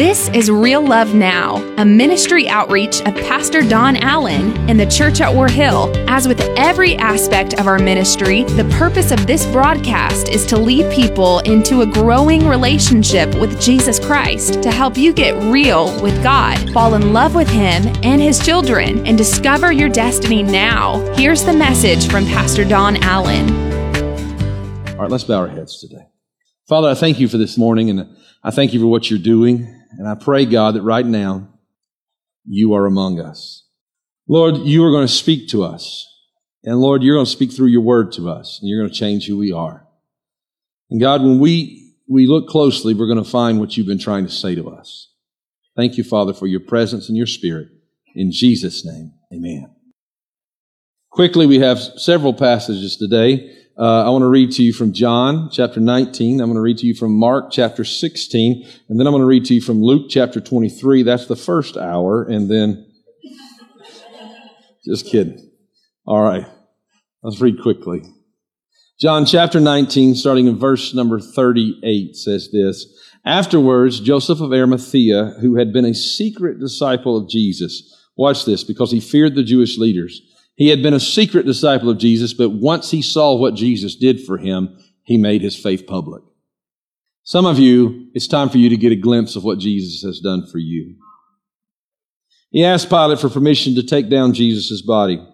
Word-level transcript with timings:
This 0.00 0.30
is 0.30 0.50
Real 0.50 0.80
Love 0.80 1.14
Now, 1.14 1.56
a 1.76 1.84
ministry 1.84 2.48
outreach 2.48 3.02
of 3.02 3.14
Pastor 3.16 3.60
Don 3.60 3.96
Allen 3.96 4.56
in 4.66 4.78
the 4.78 4.86
church 4.86 5.20
at 5.20 5.34
War 5.34 5.46
Hill. 5.46 5.92
As 6.08 6.26
with 6.26 6.40
every 6.56 6.96
aspect 6.96 7.60
of 7.60 7.66
our 7.66 7.78
ministry, 7.78 8.44
the 8.44 8.64
purpose 8.78 9.10
of 9.10 9.26
this 9.26 9.44
broadcast 9.44 10.30
is 10.30 10.46
to 10.46 10.56
lead 10.56 10.90
people 10.90 11.40
into 11.40 11.82
a 11.82 11.86
growing 11.86 12.48
relationship 12.48 13.34
with 13.34 13.60
Jesus 13.60 13.98
Christ 13.98 14.62
to 14.62 14.70
help 14.70 14.96
you 14.96 15.12
get 15.12 15.34
real 15.52 15.92
with 16.00 16.22
God, 16.22 16.56
fall 16.72 16.94
in 16.94 17.12
love 17.12 17.34
with 17.34 17.50
Him 17.50 17.86
and 18.02 18.22
His 18.22 18.42
children, 18.42 19.06
and 19.06 19.18
discover 19.18 19.70
your 19.70 19.90
destiny 19.90 20.42
now. 20.42 20.96
Here's 21.14 21.44
the 21.44 21.52
message 21.52 22.10
from 22.10 22.24
Pastor 22.24 22.64
Don 22.64 22.96
Allen. 23.02 23.50
All 24.92 25.02
right, 25.02 25.10
let's 25.10 25.24
bow 25.24 25.40
our 25.40 25.48
heads 25.48 25.78
today. 25.78 26.06
Father, 26.66 26.88
I 26.88 26.94
thank 26.94 27.20
you 27.20 27.28
for 27.28 27.36
this 27.36 27.58
morning 27.58 27.90
and 27.90 28.16
I 28.42 28.50
thank 28.50 28.72
you 28.72 28.80
for 28.80 28.86
what 28.86 29.10
you're 29.10 29.18
doing. 29.18 29.76
And 29.98 30.08
I 30.08 30.14
pray, 30.14 30.46
God, 30.46 30.74
that 30.74 30.82
right 30.82 31.04
now 31.04 31.48
you 32.44 32.74
are 32.74 32.86
among 32.86 33.20
us. 33.20 33.66
Lord, 34.28 34.58
you 34.58 34.84
are 34.84 34.90
going 34.90 35.06
to 35.06 35.12
speak 35.12 35.48
to 35.48 35.64
us. 35.64 36.06
And 36.62 36.78
Lord, 36.78 37.02
you're 37.02 37.16
going 37.16 37.26
to 37.26 37.30
speak 37.30 37.52
through 37.52 37.68
your 37.68 37.80
word 37.80 38.12
to 38.12 38.28
us. 38.28 38.58
And 38.60 38.68
you're 38.68 38.80
going 38.80 38.92
to 38.92 38.98
change 38.98 39.26
who 39.26 39.36
we 39.36 39.52
are. 39.52 39.86
And 40.90 41.00
God, 41.00 41.22
when 41.22 41.38
we, 41.38 41.94
we 42.08 42.26
look 42.26 42.48
closely, 42.48 42.94
we're 42.94 43.06
going 43.06 43.22
to 43.22 43.30
find 43.30 43.58
what 43.58 43.76
you've 43.76 43.86
been 43.86 43.98
trying 43.98 44.26
to 44.26 44.32
say 44.32 44.54
to 44.54 44.68
us. 44.70 45.08
Thank 45.76 45.96
you, 45.96 46.04
Father, 46.04 46.32
for 46.32 46.46
your 46.46 46.60
presence 46.60 47.08
and 47.08 47.16
your 47.16 47.26
spirit. 47.26 47.68
In 48.14 48.32
Jesus' 48.32 48.84
name, 48.84 49.12
amen. 49.32 49.74
Quickly, 51.10 51.46
we 51.46 51.60
have 51.60 51.78
several 51.78 52.34
passages 52.34 52.96
today. 52.96 53.56
Uh, 53.80 54.04
I 54.04 54.10
want 54.10 54.20
to 54.20 54.28
read 54.28 54.52
to 54.52 54.62
you 54.62 54.74
from 54.74 54.92
John 54.92 55.48
chapter 55.50 55.80
19. 55.80 56.38
I'm 56.38 56.48
going 56.48 56.54
to 56.56 56.60
read 56.60 56.76
to 56.78 56.86
you 56.86 56.92
from 56.92 57.12
Mark 57.16 57.50
chapter 57.50 57.82
16. 57.82 58.68
And 58.90 59.00
then 59.00 59.06
I'm 59.06 59.12
going 59.14 59.22
to 59.22 59.26
read 59.26 59.46
to 59.46 59.54
you 59.54 59.62
from 59.62 59.82
Luke 59.82 60.10
chapter 60.10 60.38
23. 60.38 61.02
That's 61.02 61.24
the 61.24 61.34
first 61.34 61.78
hour. 61.78 62.22
And 62.22 62.50
then, 62.50 62.86
just 64.84 65.06
kidding. 65.06 65.50
All 66.04 66.20
right. 66.20 66.46
Let's 67.22 67.40
read 67.40 67.62
quickly. 67.62 68.02
John 69.00 69.24
chapter 69.24 69.58
19, 69.58 70.14
starting 70.14 70.46
in 70.46 70.58
verse 70.58 70.92
number 70.92 71.18
38, 71.18 72.16
says 72.16 72.50
this. 72.52 72.84
Afterwards, 73.24 73.98
Joseph 74.00 74.42
of 74.42 74.52
Arimathea, 74.52 75.36
who 75.40 75.56
had 75.56 75.72
been 75.72 75.86
a 75.86 75.94
secret 75.94 76.60
disciple 76.60 77.16
of 77.16 77.30
Jesus, 77.30 78.06
watch 78.14 78.44
this, 78.44 78.62
because 78.62 78.92
he 78.92 79.00
feared 79.00 79.36
the 79.36 79.42
Jewish 79.42 79.78
leaders. 79.78 80.20
He 80.60 80.68
had 80.68 80.82
been 80.82 80.92
a 80.92 81.00
secret 81.00 81.46
disciple 81.46 81.88
of 81.88 81.96
Jesus, 81.96 82.34
but 82.34 82.50
once 82.50 82.90
he 82.90 83.00
saw 83.00 83.34
what 83.34 83.54
Jesus 83.54 83.96
did 83.96 84.20
for 84.20 84.36
him, 84.36 84.78
he 85.04 85.16
made 85.16 85.40
his 85.40 85.56
faith 85.56 85.86
public. 85.86 86.22
Some 87.22 87.46
of 87.46 87.58
you, 87.58 88.10
it's 88.12 88.26
time 88.26 88.50
for 88.50 88.58
you 88.58 88.68
to 88.68 88.76
get 88.76 88.92
a 88.92 88.96
glimpse 88.96 89.36
of 89.36 89.42
what 89.42 89.58
Jesus 89.58 90.02
has 90.02 90.20
done 90.20 90.46
for 90.46 90.58
you. 90.58 90.96
He 92.50 92.62
asked 92.62 92.90
Pilate 92.90 93.20
for 93.20 93.30
permission 93.30 93.74
to 93.76 93.82
take 93.82 94.10
down 94.10 94.34
Jesus' 94.34 94.82
body. 94.82 95.26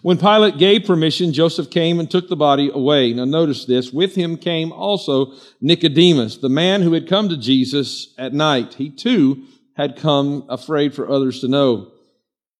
When 0.00 0.16
Pilate 0.16 0.56
gave 0.56 0.86
permission, 0.86 1.34
Joseph 1.34 1.68
came 1.68 2.00
and 2.00 2.10
took 2.10 2.30
the 2.30 2.34
body 2.34 2.70
away. 2.72 3.12
Now 3.12 3.26
notice 3.26 3.66
this. 3.66 3.92
With 3.92 4.14
him 4.14 4.38
came 4.38 4.72
also 4.72 5.34
Nicodemus, 5.60 6.38
the 6.38 6.48
man 6.48 6.80
who 6.80 6.94
had 6.94 7.06
come 7.06 7.28
to 7.28 7.36
Jesus 7.36 8.14
at 8.16 8.32
night. 8.32 8.72
He 8.72 8.88
too 8.88 9.44
had 9.76 9.96
come 9.96 10.46
afraid 10.48 10.94
for 10.94 11.10
others 11.10 11.42
to 11.42 11.48
know. 11.48 11.92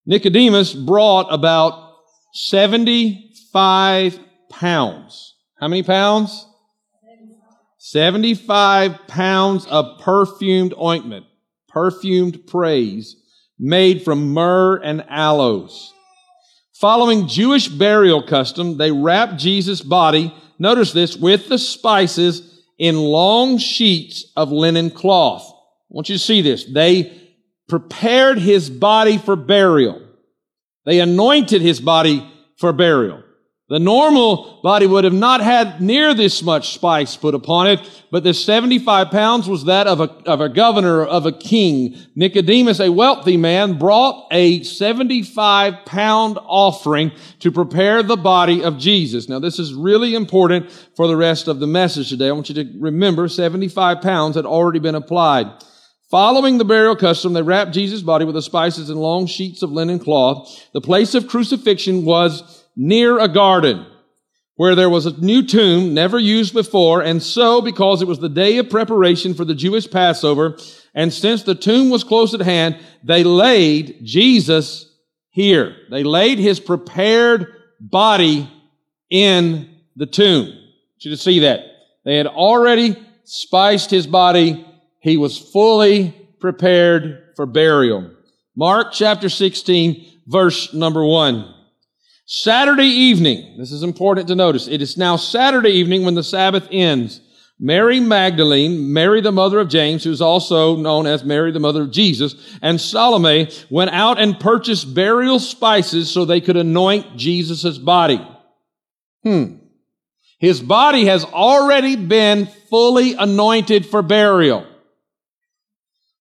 Nicodemus 0.09 0.73
brought 0.73 1.27
about 1.31 1.93
75 2.33 4.19
pounds. 4.49 5.35
How 5.61 5.69
many 5.69 5.83
pounds? 5.83 6.47
75 7.77 9.07
pounds 9.07 9.67
of 9.67 10.01
perfumed 10.01 10.73
ointment, 10.81 11.27
perfumed 11.69 12.47
praise, 12.47 13.17
made 13.59 14.03
from 14.03 14.33
myrrh 14.33 14.77
and 14.77 15.05
aloes. 15.11 15.93
Following 16.73 17.29
Jewish 17.29 17.69
burial 17.69 18.23
custom, 18.23 18.79
they 18.79 18.91
wrapped 18.91 19.37
Jesus' 19.37 19.83
body, 19.83 20.35
notice 20.59 20.95
this, 20.95 21.19
with 21.19 21.51
the 21.51 21.59
spices 21.59 22.63
in 22.79 22.97
long 22.97 23.59
sheets 23.59 24.25
of 24.37 24.51
linen 24.53 24.91
cloth. 24.91 25.43
I 25.47 25.91
want 25.91 26.09
you 26.09 26.15
to 26.15 26.19
see 26.19 26.41
this. 26.41 26.65
They 26.65 27.28
prepared 27.69 28.39
his 28.39 28.71
body 28.71 29.19
for 29.19 29.37
burial. 29.37 30.03
They 30.85 31.01
anointed 31.01 31.61
his 31.61 31.81
body 31.81 32.29
for 32.57 32.73
burial. 32.73 33.23
The 33.69 33.79
normal 33.79 34.61
body 34.63 34.87
would 34.87 35.05
have 35.05 35.13
not 35.13 35.43
had 35.43 35.83
near 35.83 36.15
this 36.15 36.43
much 36.43 36.73
spice 36.73 37.17
put 37.17 37.35
upon 37.35 37.67
it, 37.67 38.03
but 38.11 38.25
the 38.25 38.33
75 38.33 39.11
pounds 39.11 39.47
was 39.47 39.67
that 39.67 39.87
of 39.87 40.01
a, 40.01 40.09
of 40.25 40.41
a 40.41 40.49
governor, 40.49 41.05
of 41.05 41.27
a 41.27 41.33
king. 41.33 41.95
Nicodemus, 42.15 42.81
a 42.81 42.91
wealthy 42.91 43.37
man, 43.37 43.79
brought 43.79 44.27
a 44.31 44.63
75 44.63 45.85
pound 45.85 46.39
offering 46.47 47.13
to 47.41 47.53
prepare 47.53 48.03
the 48.03 48.17
body 48.17 48.65
of 48.65 48.79
Jesus. 48.79 49.29
Now, 49.29 49.39
this 49.39 49.59
is 49.59 49.75
really 49.75 50.15
important 50.15 50.71
for 50.97 51.07
the 51.07 51.17
rest 51.17 51.47
of 51.47 51.61
the 51.61 51.67
message 51.67 52.09
today. 52.09 52.29
I 52.29 52.33
want 52.33 52.49
you 52.49 52.65
to 52.65 52.79
remember 52.79 53.29
75 53.29 54.01
pounds 54.01 54.37
had 54.37 54.47
already 54.47 54.79
been 54.79 54.95
applied. 54.95 55.63
Following 56.11 56.57
the 56.57 56.65
burial 56.65 56.97
custom, 56.97 57.35
they 57.35 57.43
wrapped 57.43 57.73
Jesus' 57.73 58.01
body 58.01 58.25
with 58.25 58.35
the 58.35 58.41
spices 58.41 58.89
and 58.89 58.99
long 58.99 59.27
sheets 59.27 59.63
of 59.63 59.71
linen 59.71 59.99
cloth. 59.99 60.67
The 60.73 60.81
place 60.81 61.15
of 61.15 61.29
crucifixion 61.29 62.07
was 62.07 62.65
near 62.75 63.19
a 63.19 63.29
garden 63.29 63.85
where 64.57 64.75
there 64.75 64.89
was 64.89 65.05
a 65.05 65.21
new 65.21 65.43
tomb 65.43 65.93
never 65.93 66.19
used 66.19 66.55
before. 66.55 67.03
And 67.03 67.23
so, 67.23 67.61
because 67.61 68.01
it 68.01 68.09
was 68.09 68.21
the 68.21 68.29
day 68.29 68.57
of 68.57 68.71
preparation 68.71 69.35
for 69.35 69.45
the 69.45 69.55
Jewish 69.55 69.89
Passover, 69.89 70.57
and 70.95 71.13
since 71.13 71.43
the 71.43 71.55
tomb 71.55 71.91
was 71.91 72.05
close 72.05 72.33
at 72.33 72.41
hand, 72.41 72.79
they 73.05 73.23
laid 73.23 74.01
Jesus 74.03 74.91
here. 75.31 75.77
They 75.91 76.05
laid 76.05 76.39
his 76.39 76.59
prepared 76.59 77.55
body 77.79 78.51
in 79.11 79.69
the 79.95 80.07
tomb. 80.07 80.47
I 80.47 80.49
want 80.49 81.05
you 81.05 81.11
to 81.11 81.17
see 81.19 81.41
that. 81.41 81.61
They 82.05 82.17
had 82.17 82.27
already 82.27 82.97
spiced 83.25 83.91
his 83.91 84.07
body 84.07 84.65
he 85.09 85.17
was 85.17 85.39
fully 85.39 86.15
prepared 86.41 87.33
for 87.37 87.47
burial. 87.47 88.11
Mark 88.57 88.93
chapter 88.93 89.29
16, 89.29 90.21
verse 90.27 90.75
number 90.75 91.05
1. 91.05 91.55
Saturday 92.27 92.89
evening, 92.89 93.57
this 93.59 93.73
is 93.73 93.83
important 93.83 94.29
to 94.29 94.35
notice. 94.35 94.69
It 94.69 94.83
is 94.83 94.99
now 94.99 95.17
Saturday 95.17 95.71
evening 95.71 96.05
when 96.05 96.15
the 96.15 96.23
Sabbath 96.23 96.69
ends. 96.71 97.21
Mary 97.59 97.99
Magdalene, 97.99 98.93
Mary 98.93 99.21
the 99.21 99.33
mother 99.33 99.59
of 99.59 99.69
James, 99.69 100.05
who's 100.05 100.21
also 100.21 100.77
known 100.77 101.07
as 101.07 101.25
Mary 101.25 101.51
the 101.51 101.59
mother 101.59 101.83
of 101.83 101.91
Jesus, 101.91 102.35
and 102.63 102.81
Salome 102.81 103.51
went 103.71 103.91
out 103.91 104.21
and 104.21 104.39
purchased 104.39 104.95
burial 104.95 105.41
spices 105.41 106.11
so 106.11 106.25
they 106.25 106.41
could 106.41 106.57
anoint 106.57 107.17
Jesus' 107.17 107.79
body. 107.79 108.25
Hmm. 109.25 109.57
His 110.39 110.61
body 110.61 111.07
has 111.07 111.25
already 111.25 111.97
been 111.97 112.47
fully 112.71 113.15
anointed 113.15 113.87
for 113.87 114.03
burial. 114.03 114.67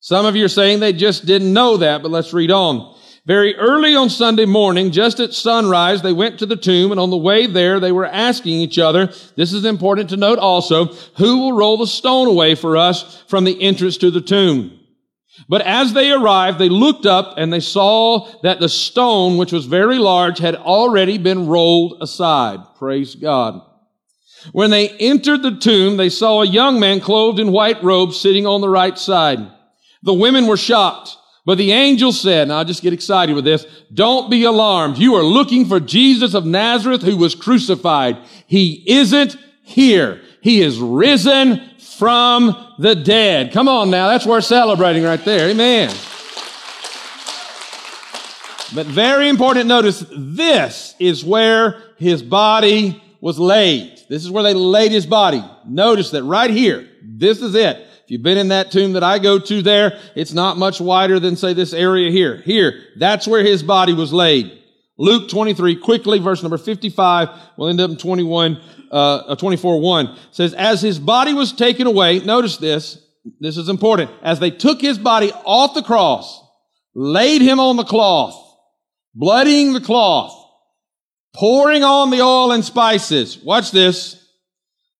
Some 0.08 0.26
of 0.26 0.38
you 0.38 0.46
are 0.46 0.48
saying 0.48 0.80
they 0.80 0.94
just 0.94 1.26
didn't 1.26 1.52
know 1.52 1.76
that, 1.76 2.02
but 2.02 2.12
let's 2.12 2.32
read 2.32 2.50
on. 2.50 2.96
Very 3.26 3.58
early 3.58 3.94
on 3.94 4.10
Sunday 4.10 4.46
morning, 4.46 4.92
just 4.92 5.20
at 5.20 5.34
sunrise, 5.34 6.02
they 6.02 6.14
went 6.14 6.40
to 6.40 6.46
the 6.46 6.56
tomb, 6.56 6.92
and 6.92 7.00
on 7.02 7.10
the 7.10 7.18
way 7.18 7.46
there, 7.46 7.82
they 7.82 7.92
were 7.92 8.06
asking 8.06 8.54
each 8.54 8.80
other, 8.80 9.08
this 9.36 9.52
is 9.52 9.66
important 9.66 10.10
to 10.12 10.16
note 10.16 10.40
also, 10.40 10.86
who 11.18 11.40
will 11.40 11.52
roll 11.52 11.76
the 11.76 11.86
stone 11.86 12.30
away 12.30 12.56
for 12.56 12.78
us 12.78 13.22
from 13.28 13.44
the 13.44 13.62
entrance 13.62 13.98
to 13.98 14.10
the 14.10 14.22
tomb? 14.22 14.80
But 15.50 15.64
as 15.64 15.92
they 15.92 16.10
arrived, 16.10 16.58
they 16.58 16.70
looked 16.70 17.06
up 17.06 17.34
and 17.38 17.52
they 17.52 17.60
saw 17.60 18.30
that 18.44 18.62
the 18.62 18.70
stone, 18.70 19.36
which 19.36 19.52
was 19.52 19.66
very 19.66 19.98
large, 19.98 20.40
had 20.40 20.56
already 20.56 21.18
been 21.18 21.48
rolled 21.48 22.02
aside. 22.02 22.62
Praise 22.78 23.14
God. 23.14 23.62
When 24.54 24.70
they 24.70 24.88
entered 24.88 25.44
the 25.44 25.58
tomb, 25.58 25.98
they 25.98 26.08
saw 26.08 26.44
a 26.44 26.48
young 26.48 26.80
man 26.80 27.02
clothed 27.02 27.42
in 27.42 27.52
white 27.52 27.84
robes 27.84 28.18
sitting 28.18 28.46
on 28.46 28.62
the 28.62 28.70
right 28.70 28.98
side. 28.98 29.52
The 30.04 30.14
women 30.14 30.48
were 30.48 30.58
shocked. 30.58 31.18
But 31.46 31.58
the 31.58 31.72
angel 31.72 32.12
said, 32.12 32.50
now 32.50 32.58
I'll 32.58 32.66
just 32.66 32.84
get 32.84 32.92
excited 32.92 33.34
with 33.34 33.46
this, 33.46 33.66
don't 33.94 34.30
be 34.30 34.44
alarmed. 34.44 34.98
You 34.98 35.16
are 35.16 35.24
looking 35.24 35.66
for 35.66 35.80
Jesus 35.80 36.34
of 36.34 36.46
Nazareth 36.46 37.02
who 37.02 37.16
was 37.16 37.36
crucified. 37.36 38.18
He 38.48 38.84
isn't 38.86 39.38
here. 39.64 40.22
He 40.42 40.62
is 40.62 40.78
risen 40.78 41.62
from 41.80 42.74
the 42.80 42.96
dead. 42.96 43.54
Come 43.54 43.70
on 43.70 43.90
now. 43.90 44.10
That's 44.10 44.26
worth 44.26 44.44
celebrating 44.44 45.04
right 45.04 45.24
there. 45.24 45.50
Amen. 45.50 45.90
But 48.76 48.86
very 48.86 49.30
important 49.30 49.68
notice, 49.68 50.06
this 50.12 50.96
is 51.00 51.24
where 51.24 51.82
his 51.96 52.22
body 52.22 53.02
was 53.22 53.40
laid. 53.40 54.02
This 54.10 54.24
is 54.24 54.30
where 54.30 54.44
they 54.44 54.54
laid 54.54 54.92
his 54.92 55.06
body. 55.06 55.44
Notice 55.66 56.12
that 56.12 56.24
right 56.24 56.50
here. 56.50 56.90
This 57.02 57.42
is 57.42 57.56
it. 57.56 57.87
If 58.08 58.12
you've 58.12 58.24
been 58.24 58.38
in 58.38 58.48
that 58.48 58.72
tomb 58.72 58.94
that 58.94 59.04
I 59.04 59.20
go 59.20 59.38
to 59.38 59.62
there, 59.62 60.00
it's 60.16 60.32
not 60.32 60.58
much 60.58 60.80
wider 60.80 61.20
than 61.20 61.36
say 61.36 61.52
this 61.52 61.74
area 61.74 62.10
here. 62.10 62.38
Here, 62.38 62.86
that's 62.96 63.28
where 63.28 63.44
his 63.44 63.62
body 63.62 63.92
was 63.92 64.14
laid. 64.14 64.58
Luke 64.98 65.28
23, 65.28 65.76
quickly, 65.76 66.18
verse 66.20 66.42
number 66.42 66.58
55, 66.58 67.28
we'll 67.58 67.68
end 67.68 67.82
up 67.82 67.92
in 67.92 67.98
21, 67.98 68.62
uh, 68.94 69.36
24, 69.36 69.82
1, 69.82 70.18
says, 70.32 70.54
as 70.54 70.82
his 70.82 71.00
body 71.00 71.34
was 71.34 71.52
taken 71.52 71.86
away, 71.86 72.20
notice 72.20 72.56
this, 72.56 72.98
this 73.42 73.58
is 73.58 73.68
important, 73.68 74.10
as 74.24 74.40
they 74.40 74.52
took 74.52 74.80
his 74.80 74.98
body 74.98 75.34
off 75.44 75.74
the 75.74 75.84
cross, 75.84 76.42
laid 76.96 77.42
him 77.42 77.60
on 77.60 77.76
the 77.76 77.84
cloth, 77.84 78.42
bloodying 79.16 79.74
the 79.74 79.82
cloth, 79.82 80.34
pouring 81.36 81.84
on 81.84 82.10
the 82.10 82.22
oil 82.22 82.54
and 82.54 82.64
spices. 82.64 83.38
Watch 83.40 83.72
this. 83.72 84.27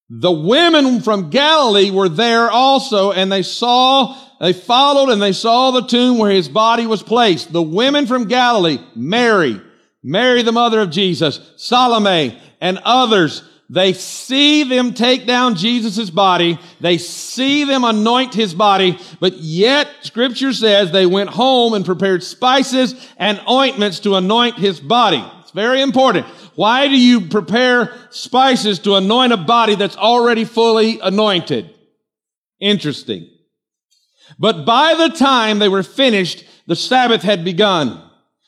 The 0.10 0.32
women 0.32 1.02
from 1.02 1.30
Galilee 1.30 1.92
were 1.92 2.08
there 2.08 2.50
also, 2.50 3.12
and 3.12 3.30
they 3.30 3.44
saw, 3.44 4.18
they 4.40 4.54
followed 4.54 5.10
and 5.10 5.22
they 5.22 5.34
saw 5.34 5.72
the 5.72 5.86
tomb 5.86 6.18
where 6.18 6.32
his 6.32 6.48
body 6.48 6.88
was 6.88 7.04
placed. 7.04 7.52
The 7.52 7.62
women 7.62 8.08
from 8.08 8.28
Galilee, 8.28 8.80
Mary, 8.96 9.62
Mary, 10.02 10.44
the 10.44 10.54
mother 10.54 10.80
of 10.80 10.92
Jesus, 10.92 11.42
Salome, 11.58 12.40
and 12.62 12.80
others, 12.86 13.44
they 13.70 13.92
see 13.92 14.64
them 14.64 14.94
take 14.94 15.28
down 15.28 15.56
Jesus' 15.56 16.10
body. 16.10 16.58
They 16.80 16.98
see 16.98 17.66
them 17.66 17.84
anoint 17.84 18.34
his 18.34 18.54
body, 18.54 18.98
but 19.20 19.34
yet 19.34 19.90
scripture 20.04 20.54
says 20.54 20.92
they 20.92 21.06
went 21.06 21.32
home 21.32 21.74
and 21.74 21.86
prepared 21.86 22.24
spices 22.24 22.96
and 23.18 23.42
ointments 23.50 24.00
to 24.02 24.16
anoint 24.16 24.56
his 24.58 24.80
body. 24.80 25.22
It's 25.42 25.52
very 25.52 25.82
important. 25.82 26.28
Why 26.58 26.88
do 26.88 27.00
you 27.00 27.22
prepare 27.22 27.94
spices 28.10 28.80
to 28.80 28.96
anoint 28.96 29.32
a 29.32 29.38
body 29.38 29.76
that's 29.76 29.96
already 29.96 30.44
fully 30.44 31.00
anointed? 31.00 31.70
Interesting. 32.60 33.30
But 34.40 34.66
by 34.66 34.96
the 34.96 35.16
time 35.16 35.60
they 35.60 35.70
were 35.70 35.84
finished, 35.84 36.44
the 36.66 36.76
Sabbath 36.76 37.22
had 37.22 37.46
begun. 37.46 38.02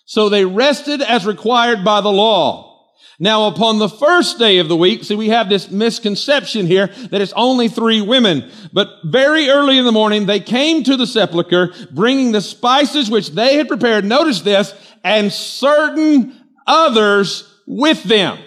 So 0.05 0.27
they 0.27 0.43
rested 0.43 1.03
as 1.03 1.27
required 1.27 1.85
by 1.85 2.01
the 2.01 2.11
law. 2.11 2.87
Now, 3.19 3.45
upon 3.45 3.77
the 3.77 3.87
first 3.87 4.39
day 4.39 4.57
of 4.57 4.69
the 4.69 4.75
week, 4.75 5.03
see, 5.03 5.13
we 5.13 5.29
have 5.29 5.47
this 5.47 5.69
misconception 5.69 6.65
here 6.65 6.87
that 7.11 7.21
it's 7.21 7.33
only 7.33 7.67
three 7.67 8.01
women. 8.01 8.49
But 8.73 8.89
very 9.03 9.49
early 9.49 9.77
in 9.77 9.85
the 9.85 9.91
morning, 9.91 10.25
they 10.25 10.39
came 10.39 10.83
to 10.85 10.97
the 10.97 11.05
sepulchre, 11.05 11.73
bringing 11.91 12.31
the 12.31 12.41
spices 12.41 13.07
which 13.07 13.29
they 13.29 13.57
had 13.57 13.67
prepared. 13.67 14.03
Notice 14.03 14.41
this, 14.41 14.73
and 15.03 15.31
certain 15.31 16.35
others 16.65 17.48
with 17.69 18.03
them. 18.03 18.39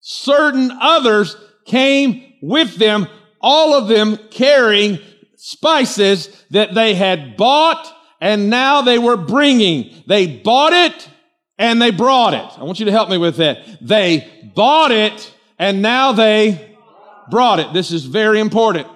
Certain 0.00 0.70
others 0.72 1.36
came 1.64 2.34
with 2.42 2.76
them, 2.76 3.06
all 3.40 3.74
of 3.74 3.88
them 3.88 4.18
carrying 4.30 4.98
spices 5.36 6.44
that 6.50 6.74
they 6.74 6.94
had 6.94 7.36
bought 7.36 7.94
and 8.20 8.50
now 8.50 8.82
they 8.82 8.98
were 8.98 9.16
bringing. 9.16 10.02
They 10.08 10.26
bought 10.26 10.72
it 10.72 11.08
and 11.56 11.80
they 11.80 11.92
brought 11.92 12.34
it. 12.34 12.58
I 12.58 12.64
want 12.64 12.80
you 12.80 12.86
to 12.86 12.92
help 12.92 13.08
me 13.08 13.18
with 13.18 13.36
that. 13.36 13.58
They 13.80 14.50
bought 14.56 14.90
it 14.90 15.32
and 15.58 15.80
now 15.80 16.12
they 16.12 16.76
brought 17.30 17.60
it. 17.60 17.72
This 17.72 17.92
is 17.92 18.04
very 18.04 18.40
important. 18.40 18.88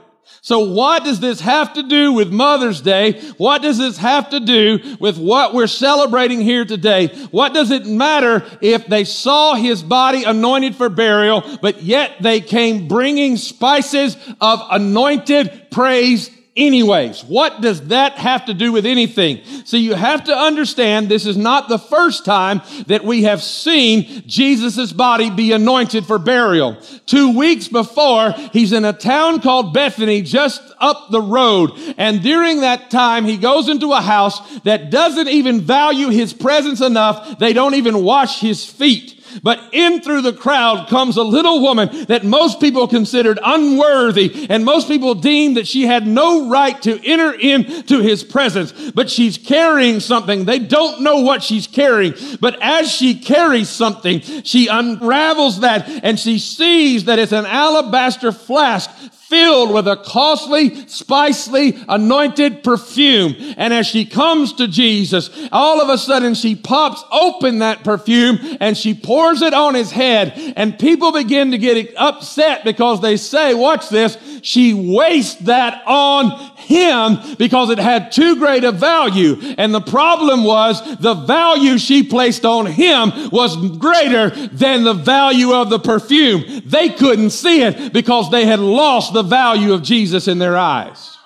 So 0.44 0.58
what 0.58 1.04
does 1.04 1.20
this 1.20 1.40
have 1.40 1.74
to 1.74 1.84
do 1.84 2.12
with 2.12 2.32
Mother's 2.32 2.80
Day? 2.80 3.20
What 3.36 3.62
does 3.62 3.78
this 3.78 3.96
have 3.98 4.30
to 4.30 4.40
do 4.40 4.96
with 4.98 5.16
what 5.16 5.54
we're 5.54 5.68
celebrating 5.68 6.40
here 6.40 6.64
today? 6.64 7.06
What 7.30 7.54
does 7.54 7.70
it 7.70 7.86
matter 7.86 8.44
if 8.60 8.88
they 8.88 9.04
saw 9.04 9.54
his 9.54 9.84
body 9.84 10.24
anointed 10.24 10.74
for 10.74 10.88
burial, 10.88 11.44
but 11.62 11.84
yet 11.84 12.16
they 12.20 12.40
came 12.40 12.88
bringing 12.88 13.36
spices 13.36 14.16
of 14.40 14.60
anointed 14.68 15.68
praise 15.70 16.28
anyways. 16.56 17.24
What 17.24 17.60
does 17.60 17.88
that 17.88 18.18
have 18.18 18.46
to 18.46 18.54
do 18.54 18.72
with 18.72 18.84
anything? 18.84 19.42
So 19.64 19.76
you 19.76 19.94
have 19.94 20.24
to 20.24 20.36
understand 20.36 21.08
this 21.08 21.26
is 21.26 21.36
not 21.36 21.68
the 21.68 21.78
first 21.78 22.24
time 22.24 22.60
that 22.88 23.04
we 23.04 23.22
have 23.22 23.42
seen 23.42 24.22
Jesus' 24.26 24.92
body 24.92 25.30
be 25.30 25.52
anointed 25.52 26.06
for 26.06 26.18
burial. 26.18 26.76
Two 27.06 27.36
weeks 27.36 27.68
before, 27.68 28.32
he's 28.52 28.72
in 28.72 28.84
a 28.84 28.92
town 28.92 29.40
called 29.40 29.72
Bethany 29.72 30.22
just 30.22 30.62
up 30.78 31.10
the 31.10 31.22
road. 31.22 31.72
And 31.96 32.22
during 32.22 32.60
that 32.60 32.90
time, 32.90 33.24
he 33.24 33.36
goes 33.38 33.68
into 33.68 33.92
a 33.92 34.00
house 34.00 34.60
that 34.60 34.90
doesn't 34.90 35.28
even 35.28 35.60
value 35.60 36.08
his 36.08 36.34
presence 36.34 36.80
enough. 36.80 37.38
They 37.38 37.52
don't 37.52 37.74
even 37.74 38.02
wash 38.02 38.40
his 38.40 38.64
feet. 38.64 39.21
But 39.42 39.60
in 39.72 40.00
through 40.00 40.22
the 40.22 40.32
crowd 40.32 40.88
comes 40.88 41.16
a 41.16 41.22
little 41.22 41.60
woman 41.60 42.06
that 42.06 42.24
most 42.24 42.60
people 42.60 42.88
considered 42.88 43.38
unworthy 43.42 44.46
and 44.50 44.64
most 44.64 44.88
people 44.88 45.14
deemed 45.14 45.56
that 45.56 45.66
she 45.66 45.86
had 45.86 46.06
no 46.06 46.48
right 46.48 46.80
to 46.82 47.00
enter 47.04 47.32
into 47.32 48.00
his 48.00 48.24
presence. 48.24 48.72
But 48.92 49.10
she's 49.10 49.38
carrying 49.38 50.00
something. 50.00 50.44
They 50.44 50.58
don't 50.58 51.02
know 51.02 51.18
what 51.18 51.42
she's 51.42 51.66
carrying. 51.66 52.14
But 52.40 52.60
as 52.60 52.90
she 52.90 53.14
carries 53.14 53.68
something, 53.68 54.20
she 54.20 54.66
unravels 54.66 55.60
that 55.60 55.88
and 56.02 56.18
she 56.18 56.38
sees 56.38 57.04
that 57.04 57.18
it's 57.18 57.32
an 57.32 57.46
alabaster 57.46 58.32
flask 58.32 58.90
filled 59.32 59.72
with 59.72 59.88
a 59.88 59.96
costly, 59.96 60.68
spicely, 60.72 61.82
anointed 61.88 62.62
perfume. 62.62 63.34
And 63.56 63.72
as 63.72 63.86
she 63.86 64.04
comes 64.04 64.52
to 64.54 64.68
Jesus, 64.68 65.30
all 65.50 65.80
of 65.80 65.88
a 65.88 65.96
sudden 65.96 66.34
she 66.34 66.54
pops 66.54 67.02
open 67.10 67.60
that 67.60 67.82
perfume 67.82 68.38
and 68.60 68.76
she 68.76 68.92
pours 68.92 69.40
it 69.40 69.54
on 69.54 69.74
his 69.74 69.90
head. 69.90 70.34
And 70.54 70.78
people 70.78 71.12
begin 71.12 71.52
to 71.52 71.56
get 71.56 71.94
upset 71.96 72.62
because 72.62 73.00
they 73.00 73.16
say, 73.16 73.54
watch 73.54 73.88
this, 73.88 74.18
she 74.42 74.74
wastes 74.74 75.36
that 75.42 75.82
on 75.86 76.32
him 76.56 77.18
because 77.38 77.70
it 77.70 77.78
had 77.78 78.12
too 78.12 78.36
great 78.36 78.64
a 78.64 78.72
value. 78.72 79.36
And 79.56 79.72
the 79.72 79.80
problem 79.80 80.44
was 80.44 80.82
the 80.98 81.14
value 81.14 81.78
she 81.78 82.02
placed 82.02 82.44
on 82.44 82.66
him 82.66 83.12
was 83.30 83.56
greater 83.78 84.30
than 84.48 84.84
the 84.84 84.94
value 84.94 85.52
of 85.52 85.70
the 85.70 85.78
perfume. 85.78 86.62
They 86.66 86.90
couldn't 86.90 87.30
see 87.30 87.62
it 87.62 87.92
because 87.92 88.30
they 88.30 88.44
had 88.44 88.60
lost 88.60 89.12
the 89.12 89.22
value 89.22 89.72
of 89.72 89.82
Jesus 89.82 90.28
in 90.28 90.38
their 90.38 90.56
eyes. 90.56 91.16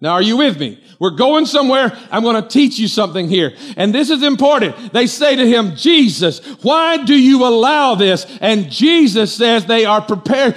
Now, 0.00 0.14
are 0.14 0.22
you 0.22 0.36
with 0.36 0.58
me? 0.58 0.82
We're 1.02 1.10
going 1.10 1.46
somewhere. 1.46 1.98
I'm 2.12 2.22
going 2.22 2.40
to 2.40 2.48
teach 2.48 2.78
you 2.78 2.86
something 2.86 3.28
here. 3.28 3.56
And 3.76 3.92
this 3.92 4.08
is 4.08 4.22
important. 4.22 4.92
They 4.92 5.08
say 5.08 5.34
to 5.34 5.44
him, 5.44 5.74
Jesus, 5.74 6.38
why 6.62 7.02
do 7.02 7.18
you 7.18 7.44
allow 7.44 7.96
this? 7.96 8.24
And 8.40 8.70
Jesus 8.70 9.34
says 9.34 9.66
they 9.66 9.84
are 9.84 10.00
prepared. 10.00 10.54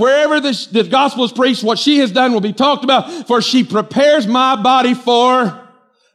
wherever 0.00 0.40
the, 0.40 0.68
the 0.72 0.82
gospel 0.82 1.22
is 1.22 1.30
preached, 1.30 1.62
what 1.62 1.78
she 1.78 1.98
has 1.98 2.10
done 2.10 2.32
will 2.32 2.40
be 2.40 2.52
talked 2.52 2.82
about, 2.82 3.28
for 3.28 3.40
she 3.40 3.62
prepares 3.62 4.26
my 4.26 4.60
body 4.60 4.94
for 4.94 5.63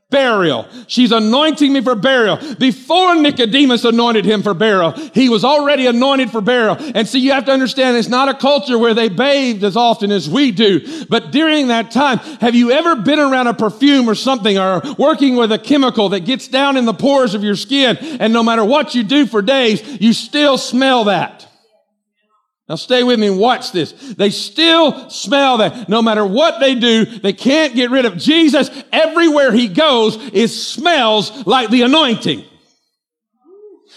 burial. 0.10 0.68
She's 0.88 1.12
anointing 1.12 1.72
me 1.72 1.82
for 1.82 1.94
burial. 1.94 2.40
Before 2.56 3.16
Nicodemus 3.16 3.86
anointed 3.86 4.26
him 4.26 4.42
for 4.42 4.56
burial, 4.56 4.92
he 5.14 5.30
was 5.30 5.44
already 5.44 5.86
anointed 5.86 6.32
for 6.32 6.42
burial. 6.42 6.78
And 6.96 7.08
so 7.08 7.20
you 7.20 7.32
have 7.32 7.46
to 7.46 7.52
understand 7.52 7.96
it's 7.96 8.08
not 8.08 8.28
a 8.28 8.34
culture 8.34 8.80
where 8.80 8.96
they 8.96 9.10
bathed 9.10 9.64
as 9.64 9.76
often 9.76 10.12
as 10.12 10.28
we 10.28 10.52
do. 10.52 11.06
But 11.06 11.32
during 11.32 11.68
that 11.68 11.92
time, 11.92 12.18
have 12.42 12.56
you 12.56 12.72
ever 12.72 12.96
been 12.96 13.20
around 13.20 13.48
a 13.48 13.54
perfume 13.54 14.10
or 14.10 14.16
something 14.16 14.58
or 14.58 14.82
working 14.98 15.36
with 15.36 15.52
a 15.52 15.60
chemical 15.60 16.10
that 16.10 16.22
gets 16.22 16.48
down 16.48 16.76
in 16.76 16.86
the 16.86 16.94
pores 16.94 17.36
of 17.36 17.44
your 17.44 17.56
skin 17.56 17.98
and 17.98 18.34
no 18.34 18.42
matter 18.42 18.66
what 18.66 18.96
you 18.96 19.04
do 19.04 19.28
for 19.28 19.44
days, 19.44 20.02
you 20.02 20.14
still 20.14 20.58
smell 20.58 21.04
that? 21.04 21.39
Now 22.70 22.76
stay 22.76 23.02
with 23.02 23.20
me 23.20 23.28
and 23.28 23.40
watch 23.40 23.72
this. 23.72 23.92
They 23.92 24.30
still 24.30 25.10
smell 25.10 25.58
that. 25.58 25.90
No 25.90 26.04
matter 26.04 26.24
what 26.24 26.60
they 26.60 26.76
do, 26.76 27.04
they 27.04 27.34
can't 27.34 27.74
get 27.74 27.90
rid 27.90 28.06
of 28.06 28.16
Jesus. 28.16 28.70
Everywhere 28.92 29.52
he 29.52 29.68
goes, 29.68 30.18
it 30.34 30.50
smells 30.50 31.48
like 31.48 31.72
the 31.72 31.82
anointing. 31.82 32.46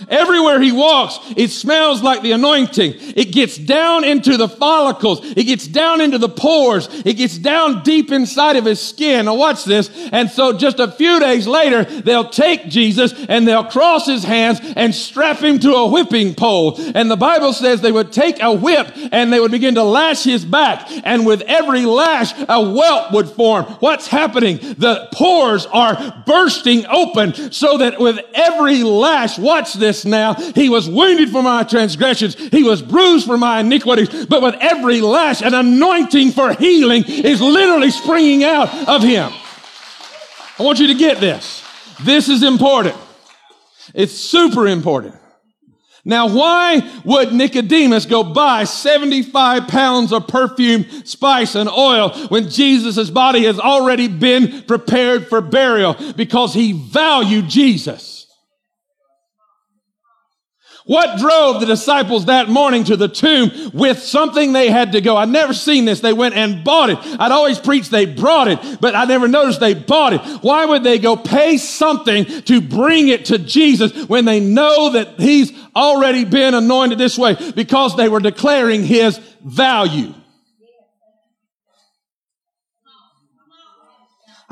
Everywhere 0.08 0.60
he 0.60 0.72
walks, 0.72 1.18
it 1.36 1.48
smells 1.50 2.02
like 2.02 2.22
the 2.22 2.32
anointing. 2.32 2.94
It 2.98 3.32
gets 3.32 3.56
down 3.56 4.04
into 4.04 4.36
the 4.36 4.48
follicles. 4.48 5.24
It 5.36 5.44
gets 5.44 5.66
down 5.66 6.00
into 6.00 6.18
the 6.18 6.28
pores. 6.28 6.88
It 7.04 7.14
gets 7.14 7.38
down 7.38 7.82
deep 7.82 8.10
inside 8.10 8.56
of 8.56 8.64
his 8.64 8.80
skin. 8.80 9.26
Now 9.26 9.34
watch 9.34 9.64
this. 9.64 9.90
And 10.12 10.30
so 10.30 10.52
just 10.52 10.80
a 10.80 10.90
few 10.90 11.20
days 11.20 11.46
later, 11.46 11.84
they'll 11.84 12.28
take 12.28 12.68
Jesus 12.68 13.12
and 13.28 13.46
they'll 13.46 13.64
cross 13.64 14.06
his 14.06 14.24
hands 14.24 14.60
and 14.76 14.94
strap 14.94 15.38
him 15.38 15.58
to 15.60 15.74
a 15.74 15.88
whipping 15.88 16.34
pole. 16.34 16.80
And 16.94 17.10
the 17.10 17.16
Bible 17.16 17.52
says 17.52 17.80
they 17.80 17.92
would 17.92 18.12
take 18.12 18.42
a 18.42 18.52
whip 18.52 18.90
and 19.12 19.32
they 19.32 19.40
would 19.40 19.50
begin 19.50 19.74
to 19.74 19.82
lash 19.82 20.24
his 20.24 20.44
back. 20.44 20.88
And 21.04 21.26
with 21.26 21.42
every 21.42 21.84
lash, 21.84 22.32
a 22.48 22.60
welt 22.60 23.12
would 23.12 23.28
form. 23.28 23.64
What's 23.80 24.06
happening? 24.06 24.56
The 24.56 25.08
pores 25.12 25.66
are 25.66 26.22
bursting 26.26 26.86
open 26.86 27.52
so 27.52 27.78
that 27.78 28.00
with 28.00 28.18
every 28.34 28.82
lash, 28.82 29.38
watch 29.38 29.74
this 29.74 29.91
this 29.92 30.04
now. 30.04 30.34
He 30.34 30.68
was 30.68 30.88
wounded 30.88 31.30
for 31.30 31.42
my 31.42 31.64
transgressions. 31.64 32.34
He 32.34 32.62
was 32.62 32.80
bruised 32.80 33.26
for 33.26 33.36
my 33.36 33.60
iniquities. 33.60 34.26
But 34.26 34.42
with 34.42 34.56
every 34.60 35.00
lash, 35.00 35.42
an 35.42 35.54
anointing 35.54 36.32
for 36.32 36.54
healing 36.54 37.04
is 37.06 37.40
literally 37.40 37.90
springing 37.90 38.44
out 38.44 38.68
of 38.88 39.02
him. 39.02 39.30
I 40.58 40.62
want 40.62 40.78
you 40.78 40.88
to 40.88 40.94
get 40.94 41.20
this. 41.20 41.62
This 42.02 42.28
is 42.28 42.42
important. 42.42 42.96
It's 43.94 44.12
super 44.12 44.66
important. 44.66 45.16
Now, 46.04 46.28
why 46.28 46.82
would 47.04 47.32
Nicodemus 47.32 48.06
go 48.06 48.24
buy 48.24 48.64
75 48.64 49.68
pounds 49.68 50.12
of 50.12 50.26
perfume, 50.26 50.84
spice, 51.04 51.54
and 51.54 51.68
oil 51.68 52.10
when 52.28 52.48
Jesus' 52.48 53.08
body 53.08 53.44
has 53.44 53.60
already 53.60 54.08
been 54.08 54.62
prepared 54.62 55.28
for 55.28 55.40
burial? 55.40 55.94
Because 56.16 56.54
he 56.54 56.72
valued 56.72 57.48
Jesus. 57.48 58.21
What 60.92 61.18
drove 61.18 61.60
the 61.60 61.64
disciples 61.64 62.26
that 62.26 62.50
morning 62.50 62.84
to 62.84 62.98
the 62.98 63.08
tomb 63.08 63.70
with 63.72 64.02
something 64.02 64.52
they 64.52 64.68
had 64.68 64.92
to 64.92 65.00
go? 65.00 65.16
I'd 65.16 65.30
never 65.30 65.54
seen 65.54 65.86
this. 65.86 66.00
They 66.00 66.12
went 66.12 66.34
and 66.34 66.62
bought 66.62 66.90
it. 66.90 66.98
I'd 67.18 67.32
always 67.32 67.58
preached 67.58 67.90
they 67.90 68.04
brought 68.04 68.48
it, 68.48 68.78
but 68.78 68.94
I 68.94 69.06
never 69.06 69.26
noticed 69.26 69.58
they 69.58 69.72
bought 69.72 70.12
it. 70.12 70.20
Why 70.42 70.66
would 70.66 70.84
they 70.84 70.98
go 70.98 71.16
pay 71.16 71.56
something 71.56 72.26
to 72.42 72.60
bring 72.60 73.08
it 73.08 73.24
to 73.26 73.38
Jesus 73.38 74.06
when 74.06 74.26
they 74.26 74.38
know 74.38 74.90
that 74.90 75.18
he's 75.18 75.50
already 75.74 76.26
been 76.26 76.52
anointed 76.52 76.98
this 76.98 77.16
way? 77.16 77.38
Because 77.52 77.96
they 77.96 78.10
were 78.10 78.20
declaring 78.20 78.84
his 78.84 79.16
value. 79.40 80.12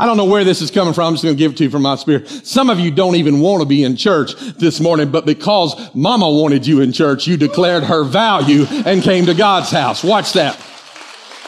I 0.00 0.07
don't 0.07 0.16
know 0.16 0.25
where 0.25 0.45
this 0.45 0.62
is 0.62 0.71
coming 0.71 0.95
from. 0.95 1.09
I'm 1.09 1.12
just 1.12 1.25
going 1.25 1.37
to 1.37 1.38
give 1.38 1.52
it 1.52 1.59
to 1.59 1.64
you 1.64 1.69
from 1.69 1.83
my 1.83 1.95
spirit. 1.97 2.26
Some 2.26 2.71
of 2.71 2.80
you 2.80 2.90
don't 2.90 3.16
even 3.16 3.40
want 3.40 3.61
to 3.61 3.66
be 3.66 3.85
in 3.85 3.97
church 3.97 4.35
this 4.57 4.80
morning, 4.80 5.11
but 5.11 5.26
because 5.26 5.95
mama 5.95 6.26
wanted 6.26 6.66
you 6.66 6.80
in 6.80 6.90
church, 6.90 7.26
you 7.26 7.37
declared 7.37 7.83
her 7.85 8.02
value 8.02 8.64
and 8.87 9.02
came 9.02 9.26
to 9.26 9.35
God's 9.35 9.71
house. 9.71 10.02
Watch 10.02 10.33
that. 10.33 10.59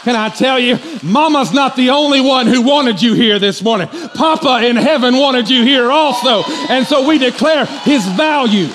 Can 0.02 0.16
I 0.16 0.28
tell 0.28 0.58
you, 0.58 0.78
mama's 1.02 1.54
not 1.54 1.76
the 1.76 1.88
only 1.88 2.20
one 2.20 2.46
who 2.46 2.60
wanted 2.60 3.00
you 3.00 3.14
here 3.14 3.38
this 3.38 3.62
morning. 3.62 3.88
Papa 3.88 4.66
in 4.66 4.76
heaven 4.76 5.16
wanted 5.16 5.48
you 5.48 5.62
here 5.62 5.90
also. 5.90 6.42
And 6.68 6.86
so 6.86 7.08
we 7.08 7.16
declare 7.16 7.64
his 7.64 8.04
value. 8.08 8.68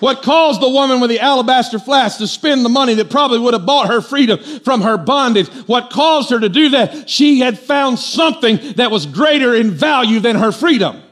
What 0.00 0.22
caused 0.22 0.60
the 0.60 0.68
woman 0.68 1.00
with 1.00 1.10
the 1.10 1.18
alabaster 1.18 1.78
flask 1.78 2.18
to 2.18 2.28
spend 2.28 2.64
the 2.64 2.68
money 2.68 2.94
that 2.94 3.10
probably 3.10 3.40
would 3.40 3.54
have 3.54 3.66
bought 3.66 3.88
her 3.88 4.00
freedom 4.00 4.38
from 4.60 4.82
her 4.82 4.96
bondage? 4.96 5.48
What 5.66 5.90
caused 5.90 6.30
her 6.30 6.38
to 6.38 6.48
do 6.48 6.70
that? 6.70 7.10
She 7.10 7.40
had 7.40 7.58
found 7.58 7.98
something 7.98 8.74
that 8.74 8.92
was 8.92 9.06
greater 9.06 9.54
in 9.54 9.72
value 9.72 10.20
than 10.20 10.36
her 10.36 10.52
freedom. 10.52 11.02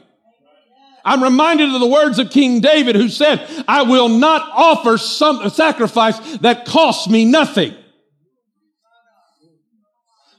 I'm 1.05 1.23
reminded 1.23 1.73
of 1.73 1.81
the 1.81 1.87
words 1.87 2.19
of 2.19 2.31
King 2.31 2.61
David 2.61 2.97
who 2.97 3.09
said, 3.09 3.49
I 3.67 3.83
will 3.83 4.09
not 4.09 4.49
offer 4.53 4.99
some 4.99 5.49
sacrifice 5.51 6.19
that 6.39 6.65
costs 6.67 7.09
me 7.09 7.25
nothing. 7.25 7.75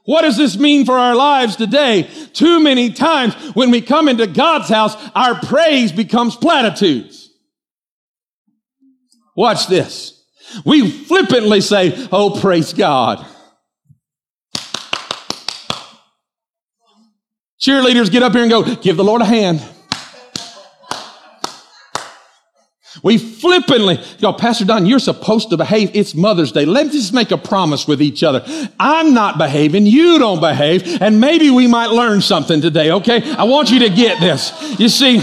What 0.03 0.21
does 0.21 0.37
this 0.37 0.57
mean 0.57 0.85
for 0.85 0.97
our 0.97 1.15
lives 1.15 1.57
today? 1.57 2.03
Too 2.31 2.61
many 2.61 2.91
times 2.91 3.33
when 3.55 3.71
we 3.71 3.81
come 3.81 4.07
into 4.07 4.25
God's 4.25 4.69
house, 4.69 4.95
our 5.13 5.35
praise 5.35 5.91
becomes 5.91 6.37
platitudes. 6.37 7.26
Watch 9.37 9.67
this. 9.67 10.25
We 10.65 10.89
flippantly 10.89 11.61
say, 11.61 12.07
Oh, 12.11 12.37
praise 12.41 12.73
God. 12.73 13.25
Cheerleaders 17.61 18.11
get 18.11 18.23
up 18.23 18.33
here 18.33 18.41
and 18.41 18.49
go, 18.49 18.75
Give 18.75 18.97
the 18.97 19.03
Lord 19.03 19.21
a 19.21 19.25
hand. 19.25 19.63
We 23.03 23.19
flippantly 23.19 24.03
go, 24.19 24.33
Pastor 24.33 24.65
Don, 24.65 24.87
you're 24.87 24.97
supposed 24.97 25.51
to 25.51 25.57
behave. 25.57 25.91
It's 25.93 26.15
Mother's 26.15 26.51
Day. 26.51 26.65
Let's 26.65 26.93
just 26.93 27.13
make 27.13 27.29
a 27.29 27.37
promise 27.37 27.87
with 27.87 28.01
each 28.01 28.23
other. 28.23 28.43
I'm 28.79 29.13
not 29.13 29.37
behaving. 29.37 29.85
You 29.85 30.17
don't 30.17 30.41
behave. 30.41 30.99
And 30.99 31.21
maybe 31.21 31.51
we 31.51 31.67
might 31.67 31.91
learn 31.91 32.21
something 32.21 32.59
today, 32.59 32.91
okay? 32.91 33.21
I 33.33 33.43
want 33.43 33.69
you 33.69 33.79
to 33.79 33.89
get 33.89 34.19
this. 34.19 34.79
You 34.79 34.89
see, 34.89 35.21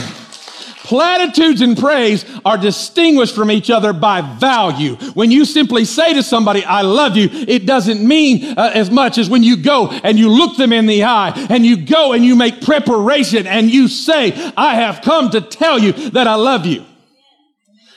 Platitudes 0.85 1.63
and 1.63 1.79
praise 1.79 2.27
are 2.45 2.59
distinguished 2.59 3.35
from 3.35 3.51
each 3.51 3.71
other 3.71 3.95
by 3.95 4.21
value. 4.21 4.97
When 5.15 5.31
you 5.31 5.47
simply 5.47 5.87
say 5.87 6.13
to 6.13 6.23
somebody, 6.23 6.63
I 6.63 6.83
love 6.83 7.17
you, 7.17 7.31
it 7.33 7.65
doesn't 7.65 8.07
mean 8.07 8.59
uh, 8.59 8.71
as 8.75 8.91
much 8.91 9.17
as 9.17 9.31
when 9.31 9.43
you 9.43 9.57
go 9.57 9.89
and 9.89 10.19
you 10.19 10.29
look 10.29 10.59
them 10.59 10.75
in 10.75 10.85
the 10.85 11.05
eye 11.05 11.33
and 11.49 11.65
you 11.65 11.79
go 11.79 12.13
and 12.13 12.23
you 12.23 12.37
make 12.37 12.61
preparation 12.61 13.47
and 13.47 13.71
you 13.71 13.89
say, 13.89 14.35
I 14.59 14.75
have 14.75 15.01
come 15.01 15.31
to 15.31 15.41
tell 15.41 15.79
you 15.79 15.93
that 16.11 16.27
I 16.27 16.35
love 16.35 16.67
you. 16.67 16.85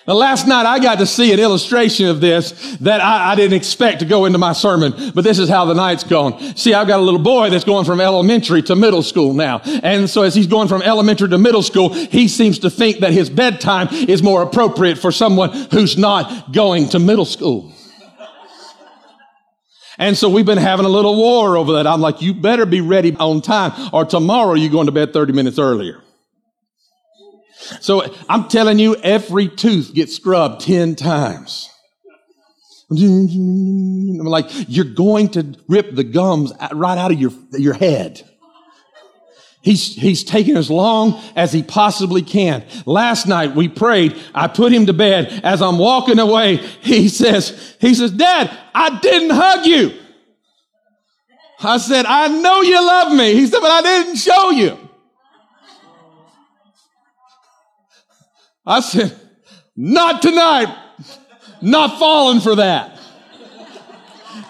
Now, 0.07 0.13
last 0.13 0.47
night 0.47 0.65
I 0.65 0.79
got 0.79 0.99
to 0.99 1.05
see 1.05 1.33
an 1.33 1.39
illustration 1.39 2.05
of 2.05 2.21
this 2.21 2.77
that 2.77 3.01
I, 3.01 3.33
I, 3.33 3.35
didn't 3.35 3.57
expect 3.57 3.99
to 3.99 4.05
go 4.05 4.23
into 4.23 4.37
my 4.37 4.53
sermon, 4.53 4.93
but 5.13 5.25
this 5.25 5.37
is 5.37 5.49
how 5.49 5.65
the 5.65 5.73
night's 5.73 6.05
gone. 6.05 6.55
See, 6.55 6.73
I've 6.73 6.87
got 6.87 7.01
a 7.01 7.03
little 7.03 7.19
boy 7.19 7.49
that's 7.49 7.65
going 7.65 7.83
from 7.83 7.99
elementary 7.99 8.61
to 8.63 8.75
middle 8.77 9.03
school 9.03 9.33
now. 9.33 9.59
And 9.83 10.09
so 10.09 10.23
as 10.23 10.33
he's 10.33 10.47
going 10.47 10.69
from 10.69 10.81
elementary 10.81 11.27
to 11.27 11.37
middle 11.37 11.61
school, 11.61 11.89
he 11.89 12.29
seems 12.29 12.59
to 12.59 12.69
think 12.69 12.99
that 12.99 13.11
his 13.11 13.29
bedtime 13.29 13.89
is 13.91 14.23
more 14.23 14.43
appropriate 14.43 14.97
for 14.97 15.11
someone 15.11 15.51
who's 15.71 15.97
not 15.97 16.53
going 16.53 16.87
to 16.89 16.99
middle 16.99 17.25
school. 17.25 17.73
And 19.97 20.15
so 20.15 20.29
we've 20.29 20.45
been 20.45 20.57
having 20.57 20.85
a 20.85 20.89
little 20.89 21.17
war 21.17 21.57
over 21.57 21.73
that. 21.73 21.87
I'm 21.87 21.99
like, 21.99 22.21
you 22.21 22.33
better 22.33 22.65
be 22.65 22.79
ready 22.79 23.13
on 23.17 23.41
time 23.41 23.89
or 23.91 24.05
tomorrow 24.05 24.53
you're 24.53 24.71
going 24.71 24.85
to 24.85 24.91
bed 24.93 25.11
30 25.11 25.33
minutes 25.33 25.59
earlier. 25.59 26.01
So 27.81 28.13
I'm 28.29 28.47
telling 28.47 28.79
you, 28.79 28.95
every 28.97 29.47
tooth 29.47 29.93
gets 29.93 30.15
scrubbed 30.15 30.61
10 30.61 30.95
times. 30.95 31.69
I'm 32.89 34.19
like, 34.19 34.45
you're 34.67 34.85
going 34.85 35.29
to 35.29 35.55
rip 35.67 35.93
the 35.93 36.03
gums 36.03 36.53
right 36.71 36.97
out 36.97 37.11
of 37.11 37.19
your, 37.19 37.31
your 37.51 37.73
head. 37.73 38.23
He's, 39.61 39.95
he's 39.95 40.23
taking 40.23 40.55
as 40.55 40.71
long 40.71 41.21
as 41.35 41.51
he 41.51 41.61
possibly 41.61 42.21
can. 42.21 42.63
Last 42.85 43.27
night 43.27 43.53
we 43.53 43.67
prayed. 43.67 44.17
I 44.33 44.47
put 44.47 44.71
him 44.71 44.85
to 44.85 44.93
bed. 44.93 45.41
As 45.43 45.61
I'm 45.61 45.77
walking 45.77 46.19
away, 46.19 46.57
he 46.57 47.09
says, 47.09 47.75
he 47.81 47.93
says, 47.93 48.11
Dad, 48.11 48.55
I 48.73 48.99
didn't 48.99 49.31
hug 49.31 49.65
you. 49.65 49.91
I 51.59 51.79
said, 51.79 52.05
I 52.05 52.27
know 52.27 52.61
you 52.61 52.75
love 52.75 53.17
me. 53.17 53.33
He 53.33 53.47
said, 53.47 53.59
but 53.59 53.71
I 53.71 53.81
didn't 53.81 54.15
show 54.15 54.51
you. 54.51 54.87
I 58.67 58.81
said, 58.81 59.17
not 59.75 60.21
tonight. 60.21 60.75
Not 61.62 61.97
falling 61.97 62.41
for 62.41 62.55
that. 62.57 63.00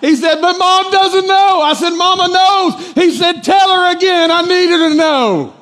He 0.02 0.16
said, 0.16 0.42
but 0.42 0.58
mom 0.58 0.92
doesn't 0.92 1.28
know. 1.28 1.62
I 1.62 1.74
said, 1.74 1.92
mama 1.92 2.28
knows. 2.28 2.94
He 2.94 3.12
said, 3.12 3.44
tell 3.44 3.72
her 3.72 3.96
again. 3.96 4.30
I 4.32 4.42
need 4.42 4.70
her 4.70 4.90
to 4.90 4.96
know. 4.96 5.54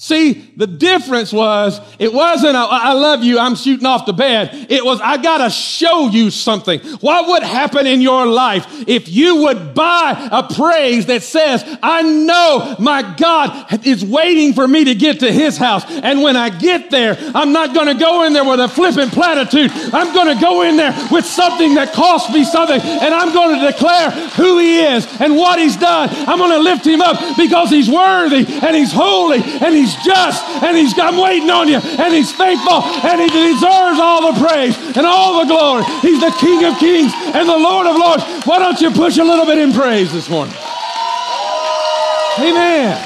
See, 0.00 0.52
the 0.56 0.68
difference 0.68 1.32
was 1.32 1.80
it 1.98 2.12
wasn't 2.12 2.54
a, 2.54 2.60
I 2.60 2.92
love 2.92 3.24
you, 3.24 3.36
I'm 3.36 3.56
shooting 3.56 3.84
off 3.84 4.06
the 4.06 4.12
bed. 4.12 4.66
It 4.70 4.84
was 4.84 5.00
I 5.00 5.20
gotta 5.20 5.50
show 5.50 6.06
you 6.06 6.30
something. 6.30 6.78
What 7.00 7.26
would 7.26 7.42
happen 7.42 7.84
in 7.84 8.00
your 8.00 8.24
life 8.24 8.64
if 8.86 9.08
you 9.08 9.42
would 9.42 9.74
buy 9.74 10.28
a 10.30 10.54
praise 10.54 11.06
that 11.06 11.24
says, 11.24 11.64
I 11.82 12.02
know 12.02 12.76
my 12.78 13.16
God 13.16 13.84
is 13.84 14.04
waiting 14.04 14.52
for 14.52 14.68
me 14.68 14.84
to 14.84 14.94
get 14.94 15.18
to 15.18 15.32
his 15.32 15.56
house. 15.56 15.84
And 15.88 16.22
when 16.22 16.36
I 16.36 16.50
get 16.50 16.92
there, 16.92 17.18
I'm 17.34 17.52
not 17.52 17.74
gonna 17.74 17.98
go 17.98 18.22
in 18.22 18.32
there 18.32 18.44
with 18.44 18.60
a 18.60 18.68
flippant 18.68 19.10
platitude. 19.10 19.72
I'm 19.92 20.14
gonna 20.14 20.40
go 20.40 20.62
in 20.62 20.76
there 20.76 20.96
with 21.10 21.26
something 21.26 21.74
that 21.74 21.92
costs 21.92 22.32
me 22.32 22.44
something. 22.44 22.80
And 22.80 23.12
I'm 23.12 23.34
gonna 23.34 23.72
declare 23.72 24.12
who 24.12 24.58
he 24.58 24.78
is 24.78 25.08
and 25.20 25.34
what 25.34 25.58
he's 25.58 25.76
done. 25.76 26.08
I'm 26.28 26.38
gonna 26.38 26.60
lift 26.60 26.86
him 26.86 27.00
up 27.00 27.36
because 27.36 27.68
he's 27.68 27.90
worthy 27.90 28.46
and 28.46 28.76
he's 28.76 28.92
holy 28.92 29.42
and 29.42 29.74
he's 29.74 29.88
just 30.04 30.44
and 30.62 30.76
he's 30.76 30.98
I'm 30.98 31.16
waiting 31.16 31.50
on 31.50 31.68
you 31.68 31.78
and 31.78 32.14
he's 32.14 32.32
faithful 32.32 32.82
and 32.82 33.20
he 33.20 33.28
deserves 33.28 33.98
all 34.00 34.32
the 34.32 34.40
praise 34.40 34.76
and 34.96 35.06
all 35.06 35.40
the 35.40 35.46
glory. 35.46 35.84
He's 36.00 36.20
the 36.20 36.34
King 36.38 36.64
of 36.64 36.78
Kings 36.78 37.12
and 37.34 37.48
the 37.48 37.56
Lord 37.56 37.86
of 37.86 37.96
Lords. 37.96 38.24
Why 38.44 38.58
don't 38.58 38.80
you 38.80 38.90
push 38.90 39.18
a 39.18 39.24
little 39.24 39.46
bit 39.46 39.58
in 39.58 39.72
praise 39.72 40.12
this 40.12 40.28
morning? 40.28 40.54
Amen. 42.38 43.04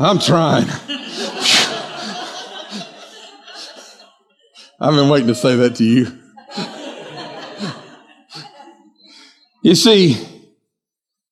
I'm 0.00 0.18
trying. 0.18 0.68
I've 4.80 4.94
been 4.94 5.08
waiting 5.08 5.26
to 5.26 5.34
say 5.34 5.56
that 5.56 5.74
to 5.76 5.84
you. 5.84 6.18
You 9.60 9.74
see, 9.74 10.16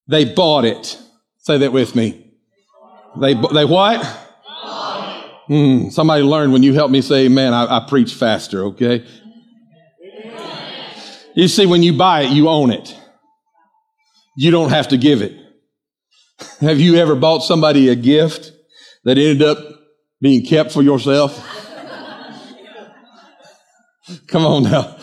they 0.08 0.24
bought 0.24 0.64
it. 0.64 0.98
Say 1.38 1.58
that 1.58 1.72
with 1.72 1.94
me. 1.94 2.32
They, 3.20 3.34
they 3.34 3.64
what? 3.64 4.04
Mm, 5.48 5.92
somebody 5.92 6.22
learned 6.22 6.52
when 6.52 6.62
you 6.62 6.74
help 6.74 6.90
me 6.90 7.00
say 7.00 7.26
amen, 7.26 7.54
I, 7.54 7.76
I 7.76 7.86
preach 7.88 8.14
faster, 8.14 8.64
okay? 8.66 9.06
You 11.34 11.48
see, 11.48 11.66
when 11.66 11.82
you 11.82 11.92
buy 11.92 12.22
it, 12.22 12.30
you 12.30 12.48
own 12.48 12.72
it. 12.72 12.96
You 14.36 14.50
don't 14.50 14.70
have 14.70 14.88
to 14.88 14.96
give 14.96 15.22
it. 15.22 15.38
Have 16.60 16.80
you 16.80 16.96
ever 16.96 17.14
bought 17.14 17.40
somebody 17.40 17.88
a 17.88 17.94
gift 17.94 18.52
that 19.04 19.18
ended 19.18 19.42
up 19.42 19.58
being 20.20 20.44
kept 20.44 20.72
for 20.72 20.82
yourself? 20.82 21.38
Come 24.28 24.44
on 24.44 24.64
now. 24.64 24.96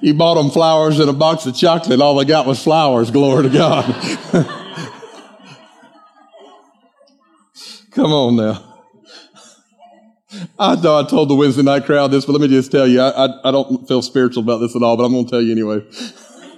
He 0.00 0.12
bought 0.12 0.34
them 0.34 0.50
flowers 0.50 0.98
and 0.98 1.08
a 1.08 1.12
box 1.12 1.46
of 1.46 1.54
chocolate. 1.54 2.00
All 2.00 2.16
they 2.16 2.24
got 2.24 2.46
was 2.46 2.62
flowers. 2.62 3.10
Glory 3.10 3.44
to 3.44 3.48
God. 3.50 3.84
Come 7.92 8.12
on 8.12 8.36
now. 8.36 8.62
I 10.58 10.74
know 10.76 10.98
I 10.98 11.04
told 11.04 11.30
the 11.30 11.34
Wednesday 11.34 11.62
night 11.62 11.86
crowd 11.86 12.08
this, 12.08 12.26
but 12.26 12.32
let 12.32 12.42
me 12.42 12.48
just 12.48 12.70
tell 12.70 12.86
you, 12.86 13.00
I, 13.00 13.26
I, 13.26 13.48
I 13.48 13.50
don't 13.50 13.86
feel 13.88 14.02
spiritual 14.02 14.42
about 14.42 14.58
this 14.58 14.76
at 14.76 14.82
all, 14.82 14.96
but 14.96 15.04
I'm 15.04 15.12
going 15.12 15.24
to 15.24 15.30
tell 15.30 15.40
you 15.40 15.52
anyway. 15.52 15.82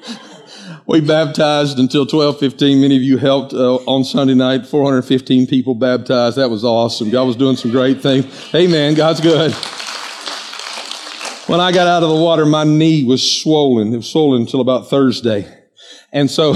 we 0.87 1.00
baptized 1.00 1.78
until 1.78 2.06
12:15. 2.06 2.80
Many 2.80 2.97
of 2.97 3.02
you 3.02 3.18
helped 3.18 3.52
uh, 3.52 3.76
on 3.87 4.04
Sunday 4.04 4.35
night. 4.35 4.66
415 4.66 5.47
people 5.47 5.75
baptized. 5.75 6.37
That 6.37 6.50
was 6.50 6.64
awesome. 6.64 7.11
God 7.11 7.25
was 7.25 7.37
doing 7.37 7.56
some 7.56 7.70
great 7.70 8.00
things. 8.00 8.26
Amen. 8.54 8.94
God's 8.94 9.20
good. 9.20 9.54
When 11.49 11.61
I 11.61 11.73
got 11.73 11.87
out 11.87 12.02
of 12.02 12.11
the 12.11 12.14
water, 12.14 12.45
my 12.45 12.64
knee 12.64 13.05
was 13.05 13.40
swollen. 13.40 13.95
It 13.95 13.97
was 13.97 14.11
swollen 14.11 14.43
until 14.43 14.61
about 14.61 14.90
Thursday. 14.90 15.50
And 16.12 16.31
so, 16.31 16.55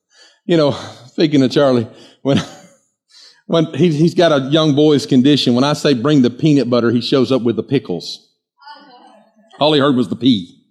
you 0.44 0.58
know, 0.58 0.72
speaking 1.06 1.42
of 1.42 1.50
Charlie, 1.50 1.88
when 2.20 2.38
when 3.46 3.72
he, 3.72 3.90
he's 3.96 4.12
got 4.12 4.32
a 4.32 4.44
young 4.50 4.74
boy's 4.74 5.06
condition, 5.06 5.54
when 5.54 5.64
I 5.64 5.72
say 5.72 5.94
bring 5.94 6.20
the 6.20 6.28
peanut 6.28 6.68
butter, 6.68 6.90
he 6.90 7.00
shows 7.00 7.32
up 7.32 7.40
with 7.40 7.56
the 7.56 7.62
pickles. 7.62 8.30
All 9.58 9.72
he 9.72 9.80
heard 9.80 9.96
was 9.96 10.10
the 10.10 10.16
pea. 10.16 10.62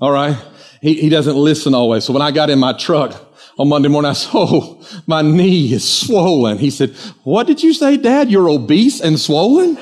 All 0.00 0.10
right. 0.10 0.36
He, 0.82 0.94
he 0.94 1.08
doesn't 1.08 1.36
listen 1.36 1.74
always. 1.74 2.02
So 2.02 2.12
when 2.12 2.22
I 2.22 2.32
got 2.32 2.50
in 2.50 2.58
my 2.58 2.72
truck 2.72 3.14
on 3.60 3.68
Monday 3.68 3.88
morning, 3.88 4.10
I 4.10 4.14
said, 4.14 4.30
Oh, 4.34 4.84
my 5.06 5.22
knee 5.22 5.72
is 5.72 5.88
swollen. 5.88 6.58
He 6.58 6.70
said, 6.70 6.96
What 7.22 7.46
did 7.46 7.62
you 7.62 7.74
say, 7.74 7.96
Dad? 7.96 8.28
You're 8.28 8.48
obese 8.48 9.00
and 9.00 9.20
swollen? 9.20 9.78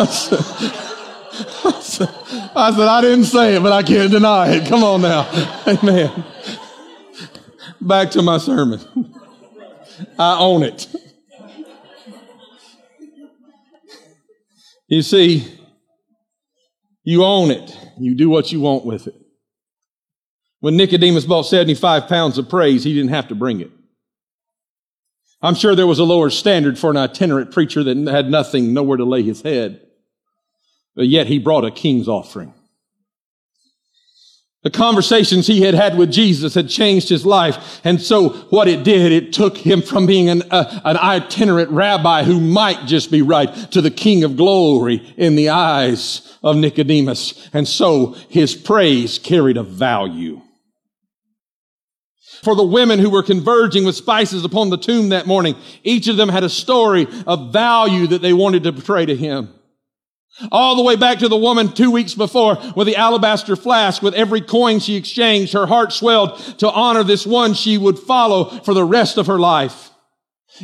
I 0.00 1.80
said, 1.84 2.88
I 2.88 3.00
didn't 3.02 3.24
say 3.24 3.56
it, 3.56 3.62
but 3.62 3.72
I 3.72 3.82
can't 3.82 4.10
deny 4.10 4.54
it. 4.54 4.66
Come 4.66 4.82
on 4.82 5.02
now. 5.02 5.28
Amen. 5.66 6.24
Back 7.80 8.10
to 8.12 8.22
my 8.22 8.38
sermon. 8.38 8.80
I 10.18 10.38
own 10.38 10.62
it. 10.62 10.86
You 14.88 15.02
see, 15.02 15.46
you 17.04 17.24
own 17.24 17.50
it. 17.50 17.76
You 17.98 18.14
do 18.14 18.28
what 18.28 18.50
you 18.50 18.60
want 18.60 18.84
with 18.84 19.06
it. 19.06 19.14
When 20.60 20.76
Nicodemus 20.76 21.26
bought 21.26 21.42
75 21.42 22.08
pounds 22.08 22.38
of 22.38 22.48
praise, 22.48 22.84
he 22.84 22.94
didn't 22.94 23.10
have 23.10 23.28
to 23.28 23.34
bring 23.34 23.60
it. 23.60 23.70
I'm 25.42 25.54
sure 25.54 25.74
there 25.74 25.86
was 25.86 25.98
a 25.98 26.04
lower 26.04 26.28
standard 26.28 26.78
for 26.78 26.90
an 26.90 26.96
itinerant 26.98 27.52
preacher 27.52 27.82
that 27.84 27.96
had 28.08 28.30
nothing, 28.30 28.74
nowhere 28.74 28.98
to 28.98 29.04
lay 29.04 29.22
his 29.22 29.42
head. 29.42 29.80
But 30.94 31.08
yet 31.08 31.26
he 31.26 31.38
brought 31.38 31.64
a 31.64 31.70
king's 31.70 32.08
offering. 32.08 32.54
The 34.62 34.70
conversations 34.70 35.46
he 35.46 35.62
had 35.62 35.72
had 35.72 35.96
with 35.96 36.12
Jesus 36.12 36.52
had 36.52 36.68
changed 36.68 37.08
his 37.08 37.24
life. 37.24 37.80
And 37.82 38.00
so 38.00 38.30
what 38.50 38.68
it 38.68 38.84
did, 38.84 39.10
it 39.10 39.32
took 39.32 39.56
him 39.56 39.80
from 39.80 40.04
being 40.04 40.28
an, 40.28 40.42
uh, 40.50 40.80
an 40.84 40.98
itinerant 40.98 41.70
rabbi 41.70 42.24
who 42.24 42.38
might 42.40 42.86
just 42.86 43.10
be 43.10 43.22
right 43.22 43.48
to 43.72 43.80
the 43.80 43.90
king 43.90 44.22
of 44.22 44.36
glory 44.36 44.96
in 45.16 45.34
the 45.34 45.48
eyes 45.48 46.36
of 46.42 46.56
Nicodemus. 46.56 47.48
And 47.54 47.66
so 47.66 48.16
his 48.28 48.54
praise 48.54 49.18
carried 49.18 49.56
a 49.56 49.62
value. 49.62 50.42
For 52.42 52.54
the 52.54 52.64
women 52.64 52.98
who 52.98 53.10
were 53.10 53.22
converging 53.22 53.84
with 53.84 53.96
spices 53.96 54.44
upon 54.44 54.68
the 54.68 54.78
tomb 54.78 55.10
that 55.10 55.26
morning, 55.26 55.56
each 55.84 56.06
of 56.06 56.18
them 56.18 56.28
had 56.28 56.44
a 56.44 56.50
story 56.50 57.06
of 57.26 57.50
value 57.50 58.06
that 58.08 58.20
they 58.20 58.32
wanted 58.34 58.64
to 58.64 58.72
portray 58.72 59.06
to 59.06 59.16
him. 59.16 59.54
All 60.50 60.76
the 60.76 60.82
way 60.82 60.96
back 60.96 61.18
to 61.18 61.28
the 61.28 61.36
woman 61.36 61.72
two 61.72 61.90
weeks 61.90 62.14
before 62.14 62.58
with 62.74 62.86
the 62.86 62.96
alabaster 62.96 63.56
flask 63.56 64.02
with 64.02 64.14
every 64.14 64.40
coin 64.40 64.78
she 64.78 64.96
exchanged, 64.96 65.52
her 65.52 65.66
heart 65.66 65.92
swelled 65.92 66.38
to 66.58 66.70
honor 66.70 67.02
this 67.02 67.26
one 67.26 67.54
she 67.54 67.76
would 67.76 67.98
follow 67.98 68.44
for 68.44 68.74
the 68.74 68.84
rest 68.84 69.18
of 69.18 69.26
her 69.26 69.38
life. 69.38 69.90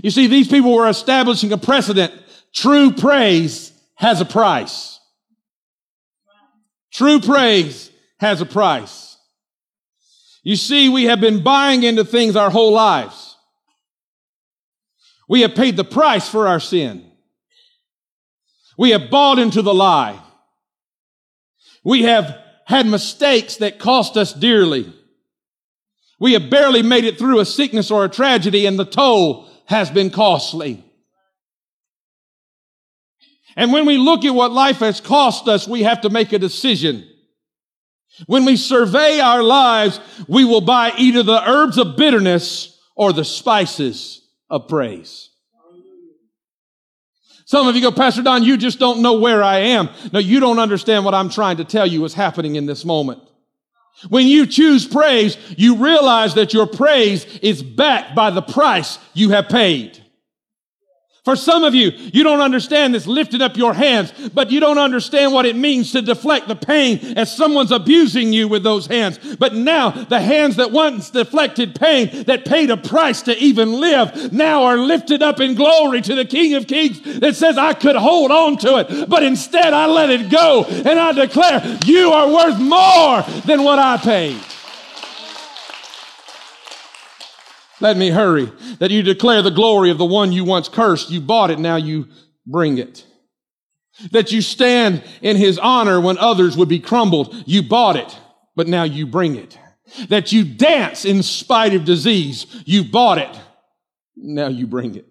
You 0.03 0.11
see, 0.11 0.27
these 0.27 0.49
people 0.49 0.75
were 0.75 0.89
establishing 0.89 1.53
a 1.53 1.59
precedent. 1.59 2.13
True 2.53 2.93
praise 2.93 3.73
has 3.97 4.21
a 4.21 4.25
price. 4.25 5.01
True 6.93 7.21
praise 7.21 7.91
has 8.19 8.41
a 8.41 8.47
price. 8.47 9.19
You 10.43 10.57
see, 10.57 10.89
we 10.89 11.05
have 11.05 11.21
been 11.21 11.43
buying 11.43 11.83
into 11.83 12.05
things 12.05 12.37
our 12.37 12.51
whole 12.51 12.73
lives. 12.73 13.37
We 15.29 15.41
have 15.43 15.55
paid 15.55 15.77
the 15.77 15.85
price 15.85 16.29
for 16.29 16.47
our 16.47 16.61
sin. 16.61 17.06
We 18.77 18.91
have 18.91 19.11
bought 19.11 19.39
into 19.39 19.63
the 19.63 19.75
lie. 19.75 20.21
We 21.85 22.03
have 22.03 22.39
had 22.67 22.87
mistakes 22.87 23.57
that 23.57 23.79
cost 23.79 24.17
us 24.17 24.33
dearly. 24.33 24.93
We 26.19 26.33
have 26.33 26.51
barely 26.51 26.83
made 26.83 27.05
it 27.05 27.19
through 27.19 27.41
a 27.41 27.45
sickness 27.45 27.91
or 27.91 28.05
a 28.05 28.09
tragedy 28.09 28.67
and 28.67 28.79
the 28.79 28.85
toll 28.85 29.49
has 29.67 29.91
been 29.91 30.11
costly. 30.11 30.85
And 33.57 33.73
when 33.73 33.87
we 33.87 33.97
look 33.97 34.25
at 34.25 34.35
what 34.35 34.53
life 34.53 34.79
has 34.79 35.01
cost 35.01 35.49
us, 35.49 35.67
we 35.67 35.83
have 35.83 36.03
to 36.03 36.11
make 36.11 36.33
a 36.33 36.39
decision. 36.39 37.09
When 38.27 38.45
we 38.45 38.57
survey 38.57 39.21
our 39.21 39.43
lives, 39.43 40.01
we 40.29 40.45
will 40.45 40.61
buy 40.61 40.93
either 40.99 41.23
the 41.23 41.49
herbs 41.49 41.79
of 41.79 41.97
bitterness 41.97 42.79
or 42.95 43.13
the 43.13 43.25
spices 43.25 44.23
of 44.51 44.69
praise. 44.69 45.31
Some 47.47 47.69
of 47.69 47.77
you 47.77 47.81
go, 47.81 47.93
Pastor 47.93 48.23
Don, 48.23 48.43
you 48.43 48.57
just 48.57 48.81
don't 48.81 49.03
know 49.03 49.21
where 49.21 49.41
I 49.41 49.59
am. 49.59 49.89
No, 50.13 50.19
you 50.19 50.41
don't 50.41 50.59
understand 50.59 51.05
what 51.05 51.15
I'm 51.15 51.31
trying 51.31 51.59
to 51.59 51.65
tell 51.65 51.87
you 51.87 52.05
is 52.05 52.13
happening 52.13 52.57
in 52.57 52.67
this 52.67 52.85
moment. 52.85 53.23
When 54.09 54.27
you 54.27 54.47
choose 54.47 54.85
praise, 54.85 55.39
you 55.57 55.77
realize 55.77 56.35
that 56.35 56.53
your 56.53 56.67
praise 56.67 57.25
is 57.39 57.63
backed 57.63 58.17
by 58.17 58.31
the 58.31 58.43
price 58.43 58.99
you 59.15 59.31
have 59.31 59.49
paid. 59.49 60.03
For 61.27 61.35
some 61.35 61.65
of 61.65 61.75
you, 61.75 61.91
you 61.91 62.23
don't 62.23 62.41
understand 62.41 62.95
this 62.95 63.09
lifting 63.09 63.43
up 63.43 63.57
your 63.57 63.75
hands, 63.75 64.13
but 64.33 64.53
you 64.53 64.61
don't 64.61 64.79
understand 64.79 65.33
what 65.33 65.45
it 65.45 65.57
means 65.57 65.91
to 65.91 66.01
deflect 66.01 66.47
the 66.47 66.55
pain 66.55 67.01
as 67.17 67.37
someone's 67.37 67.73
abusing 67.73 68.33
you 68.33 68.47
with 68.47 68.63
those 68.63 68.87
hands. 68.87 69.19
But 69.37 69.53
now 69.53 69.91
the 69.91 70.21
hands 70.21 70.55
that 70.55 70.71
once 70.71 71.11
deflected 71.11 71.75
pain, 71.75 72.23
that 72.27 72.45
paid 72.45 72.71
a 72.71 72.77
price 72.77 73.23
to 73.23 73.37
even 73.39 73.73
live, 73.81 74.33
now 74.33 74.63
are 74.67 74.79
lifted 74.79 75.21
up 75.21 75.41
in 75.41 75.57
glory 75.57 76.01
to 76.03 76.15
the 76.15 76.25
King 76.25 76.55
of 76.55 76.69
Kings 76.69 77.03
that 77.19 77.35
says, 77.35 77.59
I 77.59 77.73
could 77.73 77.97
hold 77.97 78.31
on 78.31 78.57
to 78.59 78.77
it, 78.77 79.09
but 79.09 79.25
instead 79.25 79.73
I 79.73 79.87
let 79.87 80.11
it 80.11 80.31
go 80.31 80.63
and 80.63 80.97
I 80.97 81.11
declare, 81.11 81.77
you 81.87 82.13
are 82.13 82.33
worth 82.33 82.61
more 82.61 83.23
than 83.47 83.65
what 83.65 83.81
I 83.81 83.97
paid. 83.97 84.41
Let 87.81 87.97
me 87.97 88.11
hurry. 88.11 88.51
That 88.79 88.91
you 88.91 89.03
declare 89.03 89.43
the 89.43 89.51
glory 89.51 89.91
of 89.91 89.99
the 89.99 90.05
one 90.05 90.33
you 90.33 90.45
once 90.45 90.69
cursed. 90.69 91.11
You 91.11 91.21
bought 91.21 91.51
it, 91.51 91.59
now 91.59 91.77
you 91.77 92.09
bring 92.47 92.79
it. 92.79 93.05
That 94.13 94.33
you 94.33 94.43
stand 94.43 95.03
in 95.23 95.37
his 95.37 95.59
honor 95.59 96.01
when 96.01 96.19
others 96.19 96.57
would 96.57 96.69
be 96.69 96.81
crumbled. 96.81 97.35
You 97.47 97.63
bought 97.63 97.97
it, 97.97 98.19
but 98.55 98.69
now 98.69 98.85
you 98.85 99.07
bring 99.07 99.37
it. 99.37 99.59
That 100.09 100.33
you 100.33 100.45
dance 100.45 101.05
in 101.05 101.23
spite 101.23 101.75
of 101.75 101.85
disease. 101.85 102.47
You 102.67 102.85
bought 102.85 103.19
it, 103.19 103.41
now 104.17 104.49
you 104.49 104.67
bring 104.67 104.97
it. 104.97 105.07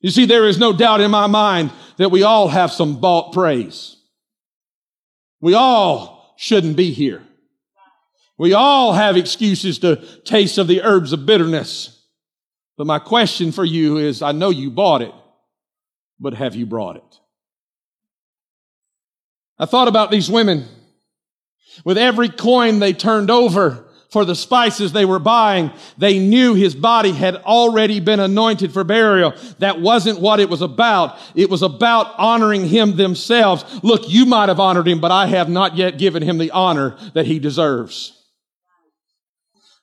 You 0.00 0.10
see, 0.10 0.26
there 0.26 0.46
is 0.46 0.58
no 0.58 0.72
doubt 0.72 1.00
in 1.00 1.10
my 1.10 1.26
mind 1.26 1.72
that 1.96 2.10
we 2.10 2.22
all 2.22 2.48
have 2.48 2.70
some 2.70 3.00
bought 3.00 3.32
praise. 3.32 3.96
We 5.40 5.54
all 5.54 6.34
shouldn't 6.36 6.76
be 6.76 6.92
here. 6.92 7.23
We 8.36 8.52
all 8.52 8.92
have 8.92 9.16
excuses 9.16 9.78
to 9.80 9.96
taste 10.22 10.58
of 10.58 10.66
the 10.66 10.82
herbs 10.82 11.12
of 11.12 11.26
bitterness. 11.26 12.02
But 12.76 12.86
my 12.86 12.98
question 12.98 13.52
for 13.52 13.64
you 13.64 13.98
is, 13.98 14.22
I 14.22 14.32
know 14.32 14.50
you 14.50 14.70
bought 14.70 15.02
it, 15.02 15.12
but 16.18 16.34
have 16.34 16.56
you 16.56 16.66
brought 16.66 16.96
it? 16.96 17.20
I 19.58 19.66
thought 19.66 19.86
about 19.86 20.10
these 20.10 20.28
women. 20.28 20.66
With 21.84 21.98
every 21.98 22.28
coin 22.28 22.80
they 22.80 22.92
turned 22.92 23.30
over 23.30 23.84
for 24.10 24.24
the 24.24 24.34
spices 24.34 24.92
they 24.92 25.04
were 25.04 25.20
buying, 25.20 25.70
they 25.98 26.18
knew 26.18 26.54
his 26.54 26.74
body 26.74 27.12
had 27.12 27.36
already 27.36 28.00
been 28.00 28.20
anointed 28.20 28.72
for 28.72 28.82
burial. 28.82 29.32
That 29.58 29.80
wasn't 29.80 30.20
what 30.20 30.40
it 30.40 30.48
was 30.48 30.62
about. 30.62 31.18
It 31.36 31.50
was 31.50 31.62
about 31.62 32.18
honoring 32.18 32.66
him 32.66 32.96
themselves. 32.96 33.64
Look, 33.84 34.08
you 34.08 34.26
might 34.26 34.48
have 34.48 34.60
honored 34.60 34.88
him, 34.88 35.00
but 35.00 35.12
I 35.12 35.26
have 35.26 35.48
not 35.48 35.76
yet 35.76 35.98
given 35.98 36.22
him 36.22 36.38
the 36.38 36.50
honor 36.50 36.96
that 37.14 37.26
he 37.26 37.38
deserves. 37.38 38.23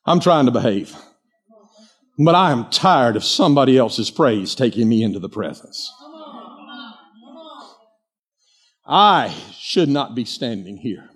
I'm 0.05 0.19
trying 0.19 0.45
to 0.45 0.51
behave. 0.51 0.95
But 2.17 2.35
I 2.35 2.51
am 2.51 2.69
tired 2.69 3.15
of 3.15 3.23
somebody 3.23 3.77
else's 3.77 4.11
praise 4.11 4.55
taking 4.55 4.87
me 4.87 5.03
into 5.03 5.19
the 5.19 5.29
presence. 5.29 5.91
I 8.85 9.33
should 9.53 9.89
not 9.89 10.15
be 10.15 10.25
standing 10.25 10.77
here. 10.77 11.09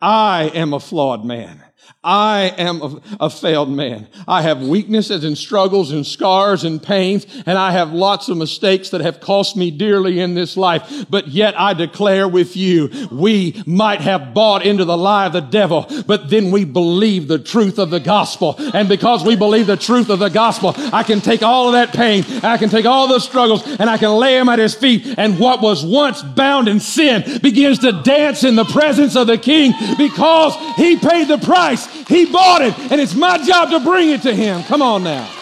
I 0.00 0.50
am 0.54 0.72
a 0.72 0.80
flawed 0.80 1.24
man. 1.24 1.62
I 2.02 2.54
am 2.56 2.80
a, 2.80 3.00
a, 3.20 3.30
failed 3.30 3.70
man. 3.70 4.06
I 4.26 4.42
have 4.42 4.62
weaknesses 4.62 5.24
and 5.24 5.36
struggles 5.36 5.90
and 5.90 6.06
scars 6.06 6.62
and 6.62 6.82
pains, 6.82 7.26
and 7.44 7.58
I 7.58 7.72
have 7.72 7.92
lots 7.92 8.28
of 8.28 8.36
mistakes 8.36 8.90
that 8.90 9.00
have 9.00 9.20
cost 9.20 9.56
me 9.56 9.70
dearly 9.70 10.20
in 10.20 10.34
this 10.34 10.56
life. 10.56 11.06
But 11.10 11.28
yet 11.28 11.58
I 11.58 11.74
declare 11.74 12.28
with 12.28 12.56
you, 12.56 13.08
we 13.10 13.62
might 13.66 14.00
have 14.00 14.32
bought 14.32 14.64
into 14.64 14.84
the 14.84 14.96
lie 14.96 15.26
of 15.26 15.32
the 15.32 15.40
devil, 15.40 15.86
but 16.06 16.30
then 16.30 16.50
we 16.50 16.64
believe 16.64 17.26
the 17.26 17.38
truth 17.38 17.78
of 17.78 17.90
the 17.90 18.00
gospel. 18.00 18.54
And 18.72 18.88
because 18.88 19.24
we 19.24 19.34
believe 19.34 19.66
the 19.66 19.76
truth 19.76 20.08
of 20.08 20.20
the 20.20 20.30
gospel, 20.30 20.74
I 20.92 21.02
can 21.02 21.20
take 21.20 21.42
all 21.42 21.66
of 21.66 21.72
that 21.72 21.92
pain, 21.92 22.24
I 22.42 22.58
can 22.58 22.70
take 22.70 22.86
all 22.86 23.08
those 23.08 23.24
struggles, 23.24 23.66
and 23.66 23.90
I 23.90 23.98
can 23.98 24.12
lay 24.12 24.38
them 24.38 24.48
at 24.48 24.60
his 24.60 24.74
feet. 24.74 25.14
And 25.18 25.38
what 25.38 25.60
was 25.60 25.84
once 25.84 26.22
bound 26.22 26.68
in 26.68 26.80
sin 26.80 27.40
begins 27.42 27.80
to 27.80 27.92
dance 28.02 28.44
in 28.44 28.54
the 28.54 28.64
presence 28.64 29.16
of 29.16 29.26
the 29.26 29.36
king 29.36 29.72
because 29.98 30.54
he 30.76 30.96
paid 30.96 31.28
the 31.28 31.38
price. 31.38 31.77
He 31.86 32.26
bought 32.26 32.62
it, 32.62 32.78
and 32.90 33.00
it's 33.00 33.14
my 33.14 33.38
job 33.38 33.70
to 33.70 33.80
bring 33.80 34.10
it 34.10 34.22
to 34.22 34.34
him. 34.34 34.62
Come 34.64 34.82
on 34.82 35.04
now. 35.04 35.37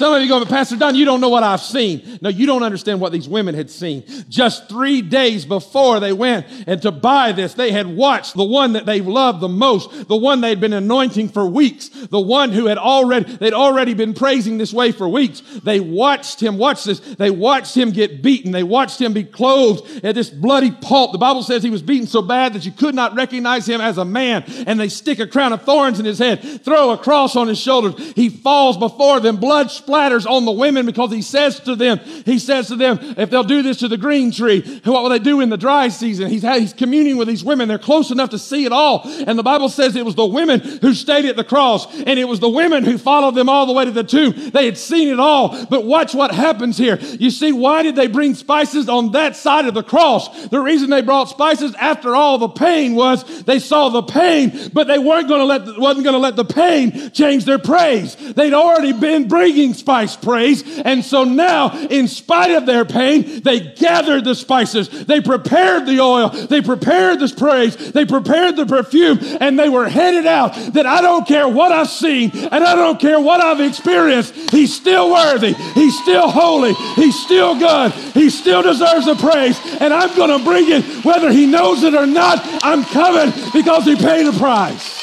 Some 0.00 0.14
of 0.14 0.22
you 0.22 0.28
go, 0.28 0.38
but 0.38 0.48
Pastor 0.48 0.76
Don, 0.76 0.94
you 0.94 1.04
don't 1.04 1.20
know 1.20 1.28
what 1.28 1.42
I've 1.42 1.60
seen. 1.60 2.18
No, 2.22 2.30
you 2.30 2.46
don't 2.46 2.62
understand 2.62 3.02
what 3.02 3.12
these 3.12 3.28
women 3.28 3.54
had 3.54 3.68
seen. 3.68 4.02
Just 4.30 4.66
three 4.66 5.02
days 5.02 5.44
before 5.44 6.00
they 6.00 6.14
went 6.14 6.46
and 6.66 6.80
to 6.80 6.90
buy 6.90 7.32
this, 7.32 7.52
they 7.52 7.70
had 7.70 7.86
watched 7.86 8.32
the 8.32 8.42
one 8.42 8.72
that 8.72 8.86
they 8.86 9.02
loved 9.02 9.40
the 9.40 9.48
most, 9.50 10.08
the 10.08 10.16
one 10.16 10.40
they'd 10.40 10.58
been 10.58 10.72
anointing 10.72 11.28
for 11.28 11.44
weeks, 11.44 11.90
the 11.90 12.18
one 12.18 12.50
who 12.50 12.64
had 12.64 12.78
already, 12.78 13.30
they'd 13.30 13.52
already 13.52 13.92
been 13.92 14.14
praising 14.14 14.56
this 14.56 14.72
way 14.72 14.90
for 14.90 15.06
weeks. 15.06 15.42
They 15.64 15.80
watched 15.80 16.42
him, 16.42 16.56
watch 16.56 16.84
this, 16.84 17.00
they 17.00 17.30
watched 17.30 17.76
him 17.76 17.90
get 17.90 18.22
beaten. 18.22 18.52
They 18.52 18.62
watched 18.62 18.98
him 19.02 19.12
be 19.12 19.24
clothed 19.24 20.02
at 20.02 20.14
this 20.14 20.30
bloody 20.30 20.70
pulp. 20.70 21.12
The 21.12 21.18
Bible 21.18 21.42
says 21.42 21.62
he 21.62 21.68
was 21.68 21.82
beaten 21.82 22.06
so 22.06 22.22
bad 22.22 22.54
that 22.54 22.64
you 22.64 22.72
could 22.72 22.94
not 22.94 23.14
recognize 23.14 23.68
him 23.68 23.82
as 23.82 23.98
a 23.98 24.06
man. 24.06 24.44
And 24.66 24.80
they 24.80 24.88
stick 24.88 25.18
a 25.18 25.26
crown 25.26 25.52
of 25.52 25.60
thorns 25.64 26.00
in 26.00 26.06
his 26.06 26.18
head, 26.18 26.64
throw 26.64 26.88
a 26.92 26.96
cross 26.96 27.36
on 27.36 27.48
his 27.48 27.60
shoulders. 27.60 28.12
He 28.16 28.30
falls 28.30 28.78
before 28.78 29.20
them, 29.20 29.36
blood 29.36 29.70
splatters 29.90 30.28
on 30.28 30.44
the 30.44 30.52
women 30.52 30.86
because 30.86 31.12
he 31.12 31.22
says 31.22 31.60
to 31.60 31.76
them, 31.76 31.98
he 32.24 32.38
says 32.38 32.68
to 32.68 32.76
them, 32.76 32.98
if 33.16 33.30
they'll 33.30 33.44
do 33.44 33.62
this 33.62 33.78
to 33.78 33.88
the 33.88 33.96
green 33.96 34.30
tree, 34.30 34.80
what 34.84 35.02
will 35.02 35.10
they 35.10 35.18
do 35.18 35.40
in 35.40 35.48
the 35.48 35.56
dry 35.56 35.88
season? 35.88 36.28
He's, 36.28 36.42
he's 36.42 36.72
communing 36.72 37.16
with 37.16 37.28
these 37.28 37.44
women. 37.44 37.68
They're 37.68 37.78
close 37.78 38.10
enough 38.10 38.30
to 38.30 38.38
see 38.38 38.64
it 38.64 38.72
all. 38.72 39.02
And 39.04 39.38
the 39.38 39.42
Bible 39.42 39.68
says 39.68 39.96
it 39.96 40.04
was 40.04 40.14
the 40.14 40.26
women 40.26 40.60
who 40.60 40.94
stayed 40.94 41.24
at 41.24 41.36
the 41.36 41.44
cross 41.44 41.92
and 42.02 42.18
it 42.18 42.28
was 42.28 42.40
the 42.40 42.48
women 42.48 42.84
who 42.84 42.98
followed 42.98 43.34
them 43.34 43.48
all 43.48 43.66
the 43.66 43.72
way 43.72 43.84
to 43.84 43.90
the 43.90 44.04
tomb. 44.04 44.50
They 44.50 44.64
had 44.64 44.78
seen 44.78 45.08
it 45.08 45.20
all. 45.20 45.66
But 45.66 45.84
watch 45.84 46.14
what 46.14 46.32
happens 46.32 46.78
here. 46.78 46.98
You 47.00 47.30
see, 47.30 47.52
why 47.52 47.82
did 47.82 47.96
they 47.96 48.06
bring 48.06 48.34
spices 48.34 48.88
on 48.88 49.12
that 49.12 49.36
side 49.36 49.66
of 49.66 49.74
the 49.74 49.82
cross? 49.82 50.46
The 50.48 50.60
reason 50.60 50.90
they 50.90 51.02
brought 51.02 51.28
spices 51.28 51.74
after 51.74 52.14
all 52.14 52.38
the 52.38 52.48
pain 52.48 52.94
was 52.94 53.44
they 53.44 53.58
saw 53.58 53.88
the 53.88 54.02
pain, 54.02 54.70
but 54.72 54.86
they 54.86 54.98
weren't 54.98 55.28
going 55.28 55.40
to 55.40 55.44
let, 55.44 55.78
wasn't 55.78 56.04
going 56.04 56.14
to 56.14 56.18
let 56.18 56.36
the 56.36 56.44
pain 56.44 57.10
change 57.10 57.44
their 57.44 57.58
praise. 57.58 58.16
They'd 58.16 58.52
already 58.52 58.92
been 58.92 59.28
bringing 59.28 59.74
spice 59.80 60.16
praise. 60.16 60.62
And 60.80 61.04
so 61.04 61.24
now, 61.24 61.76
in 61.88 62.06
spite 62.06 62.52
of 62.52 62.66
their 62.66 62.84
pain, 62.84 63.42
they 63.42 63.60
gathered 63.60 64.24
the 64.24 64.34
spices. 64.34 64.88
They 64.88 65.20
prepared 65.20 65.86
the 65.86 66.00
oil. 66.00 66.28
They 66.28 66.60
prepared 66.60 67.20
the 67.20 67.32
praise. 67.36 67.92
They 67.92 68.04
prepared 68.04 68.56
the 68.56 68.66
perfume 68.66 69.18
and 69.40 69.58
they 69.58 69.68
were 69.68 69.88
headed 69.88 70.26
out 70.26 70.54
that 70.74 70.86
I 70.86 71.00
don't 71.00 71.26
care 71.26 71.48
what 71.48 71.72
I've 71.72 71.88
seen 71.88 72.30
and 72.30 72.62
I 72.64 72.74
don't 72.74 73.00
care 73.00 73.20
what 73.20 73.40
I've 73.40 73.60
experienced. 73.60 74.34
He's 74.50 74.74
still 74.74 75.10
worthy. 75.10 75.54
He's 75.74 75.98
still 76.02 76.28
holy. 76.30 76.74
He's 76.94 77.18
still 77.18 77.58
good. 77.58 77.92
He 77.92 78.30
still 78.30 78.62
deserves 78.62 79.06
the 79.06 79.16
praise. 79.16 79.58
And 79.80 79.92
I'm 79.92 80.14
going 80.16 80.36
to 80.38 80.44
bring 80.44 80.70
it 80.70 81.04
whether 81.04 81.32
he 81.32 81.46
knows 81.46 81.82
it 81.82 81.94
or 81.94 82.06
not. 82.06 82.38
I'm 82.62 82.84
coming 82.84 83.32
because 83.52 83.84
he 83.84 83.96
paid 83.96 84.26
a 84.26 84.32
price. 84.32 84.99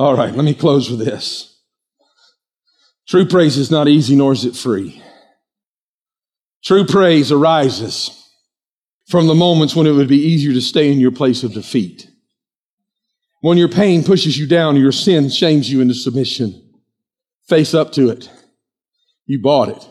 All 0.00 0.16
right, 0.16 0.34
let 0.34 0.46
me 0.46 0.54
close 0.54 0.88
with 0.88 1.04
this. 1.04 1.60
True 3.06 3.26
praise 3.26 3.58
is 3.58 3.70
not 3.70 3.86
easy, 3.86 4.16
nor 4.16 4.32
is 4.32 4.46
it 4.46 4.56
free. 4.56 5.02
True 6.64 6.86
praise 6.86 7.30
arises 7.30 8.10
from 9.08 9.26
the 9.26 9.34
moments 9.34 9.76
when 9.76 9.86
it 9.86 9.92
would 9.92 10.08
be 10.08 10.16
easier 10.16 10.54
to 10.54 10.62
stay 10.62 10.90
in 10.90 11.00
your 11.00 11.10
place 11.10 11.42
of 11.42 11.52
defeat. 11.52 12.08
When 13.42 13.58
your 13.58 13.68
pain 13.68 14.02
pushes 14.02 14.38
you 14.38 14.46
down, 14.46 14.76
your 14.76 14.90
sin 14.90 15.28
shames 15.28 15.70
you 15.70 15.82
into 15.82 15.92
submission. 15.92 16.80
Face 17.46 17.74
up 17.74 17.92
to 17.92 18.08
it. 18.08 18.30
You 19.26 19.42
bought 19.42 19.68
it. 19.68 19.86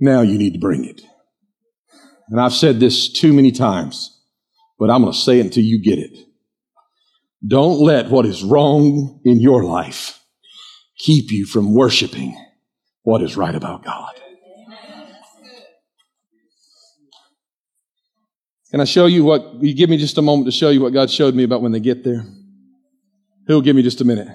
Now 0.00 0.22
you 0.22 0.38
need 0.38 0.54
to 0.54 0.58
bring 0.58 0.86
it. 0.86 1.02
And 2.30 2.40
I've 2.40 2.54
said 2.54 2.80
this 2.80 3.12
too 3.12 3.34
many 3.34 3.52
times, 3.52 4.18
but 4.78 4.88
I'm 4.88 5.02
going 5.02 5.12
to 5.12 5.18
say 5.18 5.40
it 5.40 5.44
until 5.44 5.64
you 5.64 5.82
get 5.82 5.98
it. 5.98 6.23
Don't 7.46 7.80
let 7.80 8.10
what 8.10 8.24
is 8.26 8.42
wrong 8.42 9.20
in 9.24 9.40
your 9.40 9.64
life 9.64 10.20
keep 10.96 11.30
you 11.30 11.46
from 11.46 11.74
worshiping 11.74 12.36
what 13.02 13.22
is 13.22 13.36
right 13.36 13.54
about 13.54 13.84
God. 13.84 14.12
Can 18.70 18.80
I 18.80 18.84
show 18.84 19.06
you 19.06 19.24
what, 19.24 19.62
you 19.62 19.74
give 19.74 19.88
me 19.88 19.96
just 19.98 20.18
a 20.18 20.22
moment 20.22 20.46
to 20.46 20.52
show 20.52 20.70
you 20.70 20.80
what 20.80 20.92
God 20.92 21.10
showed 21.10 21.34
me 21.34 21.44
about 21.44 21.62
when 21.62 21.70
they 21.70 21.80
get 21.80 22.02
there? 22.02 22.24
He'll 23.46 23.60
give 23.60 23.76
me 23.76 23.82
just 23.82 24.00
a 24.00 24.04
minute. 24.04 24.26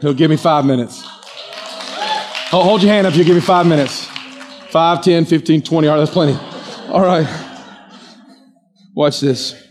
He'll 0.00 0.12
give 0.12 0.28
me 0.28 0.36
five 0.36 0.66
minutes. 0.66 1.02
hold 2.50 2.82
your 2.82 2.92
hand 2.92 3.06
up. 3.06 3.14
You'll 3.14 3.24
give 3.24 3.36
me 3.36 3.40
five 3.40 3.66
minutes. 3.66 4.06
Five, 4.70 5.02
ten, 5.02 5.24
fifteen, 5.24 5.62
twenty. 5.62 5.88
All 5.88 5.94
right, 5.94 6.00
that's 6.00 6.12
plenty. 6.12 6.34
All 6.88 7.00
right. 7.00 7.26
Watch 8.94 9.20
this. 9.20 9.63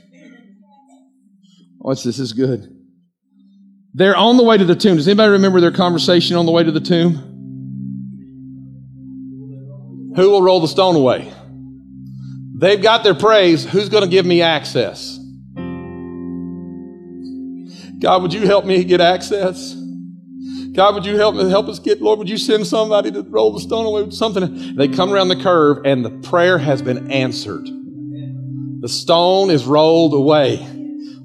Watch 1.84 2.04
this, 2.04 2.16
this 2.16 2.20
is 2.20 2.34
good. 2.34 2.74
They're 3.94 4.16
on 4.16 4.38
the 4.38 4.44
way 4.44 4.58
to 4.58 4.64
the 4.64 4.76
tomb. 4.76 4.96
Does 4.96 5.08
anybody 5.08 5.32
remember 5.34 5.60
their 5.60 5.72
conversation 5.72 6.38
on 6.38 6.46
the 6.46 6.52
way 6.52 6.64
to 6.64 6.72
the 6.72 6.80
tomb? 6.80 7.32
Who 10.16 10.30
will 10.30 10.42
roll 10.42 10.62
the 10.62 10.68
stone 10.68 10.96
away? 10.96 11.32
They've 12.56 12.82
got 12.82 13.04
their 13.04 13.14
praise. 13.14 13.66
Who's 13.66 13.90
going 13.90 14.04
to 14.04 14.10
give 14.10 14.26
me 14.26 14.42
access? 14.42 15.20
God, 18.00 18.22
would 18.22 18.34
you 18.34 18.46
help 18.46 18.64
me 18.64 18.86
get 18.86 19.02
access? 19.02 19.76
God, 20.72 20.96
would 20.96 21.06
you 21.06 21.18
help 21.18 21.36
me 21.36 21.50
help 21.50 21.68
us 21.68 21.80
get, 21.80 22.02
Lord, 22.02 22.18
would 22.18 22.30
you 22.30 22.38
send 22.38 22.66
somebody 22.66 23.12
to 23.12 23.24
roll 23.24 23.52
the 23.52 23.60
stone 23.60 23.86
away 23.86 24.04
with 24.04 24.14
something? 24.14 24.78
They 24.78 24.88
come 24.88 25.12
around 25.12 25.28
the 25.28 25.36
curve 25.36 25.80
and 25.84 26.06
the 26.06 26.10
prayer 26.10 26.58
has 26.58 26.82
been 26.82 27.12
answered. 27.12 27.68
The 28.80 28.90
stone 28.90 29.50
is 29.50 29.66
rolled 29.66 30.14
away. 30.14 30.66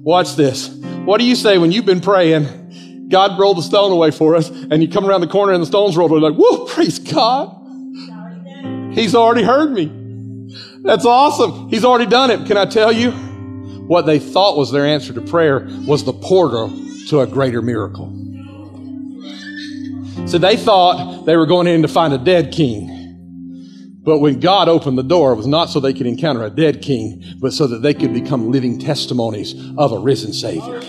Watch 0.09 0.35
this. 0.35 0.69
What 1.05 1.19
do 1.19 1.23
you 1.23 1.35
say 1.35 1.59
when 1.59 1.71
you've 1.71 1.85
been 1.85 2.01
praying? 2.01 3.05
God 3.09 3.39
rolled 3.39 3.59
the 3.59 3.61
stone 3.61 3.91
away 3.91 4.09
for 4.09 4.35
us, 4.35 4.49
and 4.49 4.81
you 4.81 4.89
come 4.89 5.05
around 5.05 5.21
the 5.21 5.27
corner 5.27 5.53
and 5.53 5.61
the 5.61 5.67
stone's 5.67 5.95
rolled 5.95 6.09
away. 6.09 6.19
Like, 6.19 6.33
whoa, 6.33 6.65
praise 6.65 6.97
God. 6.97 7.55
He's 8.91 9.13
already 9.13 9.43
heard 9.43 9.71
me. 9.71 10.49
That's 10.81 11.05
awesome. 11.05 11.69
He's 11.69 11.85
already 11.85 12.07
done 12.07 12.31
it. 12.31 12.47
Can 12.47 12.57
I 12.57 12.65
tell 12.65 12.91
you? 12.91 13.11
What 13.11 14.07
they 14.07 14.17
thought 14.17 14.57
was 14.57 14.71
their 14.71 14.83
answer 14.83 15.13
to 15.13 15.21
prayer 15.21 15.67
was 15.85 16.03
the 16.03 16.13
portal 16.13 16.73
to 17.09 17.19
a 17.19 17.27
greater 17.27 17.61
miracle. 17.61 18.07
So 20.25 20.39
they 20.39 20.57
thought 20.57 21.25
they 21.27 21.37
were 21.37 21.45
going 21.45 21.67
in 21.67 21.83
to 21.83 21.87
find 21.87 22.15
a 22.15 22.17
dead 22.17 22.51
king. 22.51 22.98
But 24.09 24.21
when 24.21 24.39
God 24.39 24.67
opened 24.67 24.97
the 24.97 25.03
door, 25.03 25.33
it 25.33 25.35
was 25.35 25.45
not 25.45 25.69
so 25.69 25.79
they 25.79 25.93
could 25.93 26.07
encounter 26.07 26.43
a 26.43 26.49
dead 26.49 26.81
king, 26.81 27.23
but 27.37 27.53
so 27.53 27.67
that 27.67 27.83
they 27.83 27.93
could 27.93 28.11
become 28.11 28.51
living 28.51 28.79
testimonies 28.79 29.53
of 29.77 29.91
a 29.91 29.99
risen 29.99 30.33
Savior. 30.33 30.79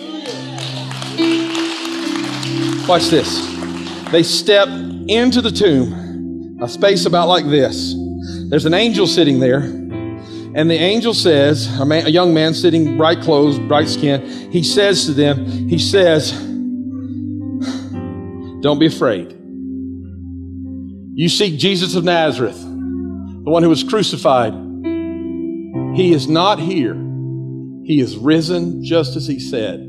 Watch 2.88 3.08
this. 3.10 3.46
They 4.10 4.22
step 4.22 4.68
into 5.06 5.42
the 5.42 5.50
tomb, 5.50 6.56
a 6.62 6.66
space 6.66 7.04
about 7.04 7.28
like 7.28 7.44
this. 7.44 7.94
There's 8.48 8.64
an 8.64 8.72
angel 8.72 9.06
sitting 9.06 9.38
there, 9.38 9.60
and 9.60 10.70
the 10.70 10.78
angel 10.78 11.12
says, 11.12 11.78
a, 11.78 11.84
man, 11.84 12.06
a 12.06 12.08
young 12.08 12.32
man 12.32 12.54
sitting, 12.54 12.96
bright 12.96 13.20
clothes, 13.20 13.58
bright 13.58 13.88
skin, 13.88 14.50
he 14.50 14.62
says 14.62 15.04
to 15.04 15.12
them, 15.12 15.68
he 15.68 15.78
says, 15.78 16.32
Don't 18.62 18.78
be 18.78 18.86
afraid. 18.86 19.36
You 21.12 21.28
seek 21.28 21.58
Jesus 21.58 21.94
of 21.94 22.04
Nazareth 22.04 22.68
the 23.44 23.50
one 23.50 23.62
who 23.62 23.68
was 23.68 23.82
crucified. 23.82 24.52
He 25.94 26.12
is 26.12 26.28
not 26.28 26.58
here. 26.58 26.94
He 27.84 28.00
is 28.00 28.16
risen 28.16 28.84
just 28.84 29.16
as 29.16 29.26
he 29.26 29.38
said. 29.38 29.80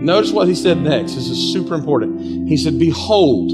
Notice 0.00 0.30
what 0.32 0.48
he 0.48 0.54
said 0.54 0.78
next. 0.78 1.14
This 1.14 1.28
is 1.28 1.52
super 1.52 1.74
important. 1.74 2.48
He 2.48 2.56
said, 2.56 2.78
Behold, 2.78 3.50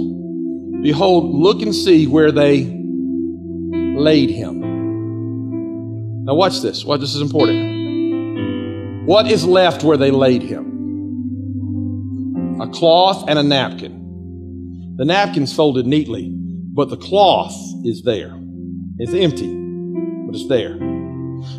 behold, 0.82 1.34
look 1.34 1.62
and 1.62 1.74
see 1.74 2.06
where 2.06 2.30
they 2.30 2.64
laid 2.64 4.30
him. 4.30 4.60
Now, 6.24 6.34
watch 6.34 6.60
this. 6.60 6.84
What 6.84 7.00
this 7.00 7.14
is 7.14 7.20
important. 7.20 9.06
What 9.06 9.30
is 9.30 9.44
left 9.44 9.82
where 9.82 9.96
they 9.96 10.10
laid 10.10 10.42
him? 10.42 10.72
A 12.60 12.68
cloth 12.68 13.28
and 13.28 13.38
a 13.38 13.42
napkin. 13.42 14.94
The 14.96 15.04
napkin's 15.04 15.52
folded 15.52 15.86
neatly 15.86 16.34
but 16.74 16.90
the 16.90 16.96
cloth 16.96 17.54
is 17.84 18.02
there. 18.02 18.32
It's 18.98 19.12
empty, 19.12 19.54
but 20.26 20.34
it's 20.34 20.48
there. 20.48 20.76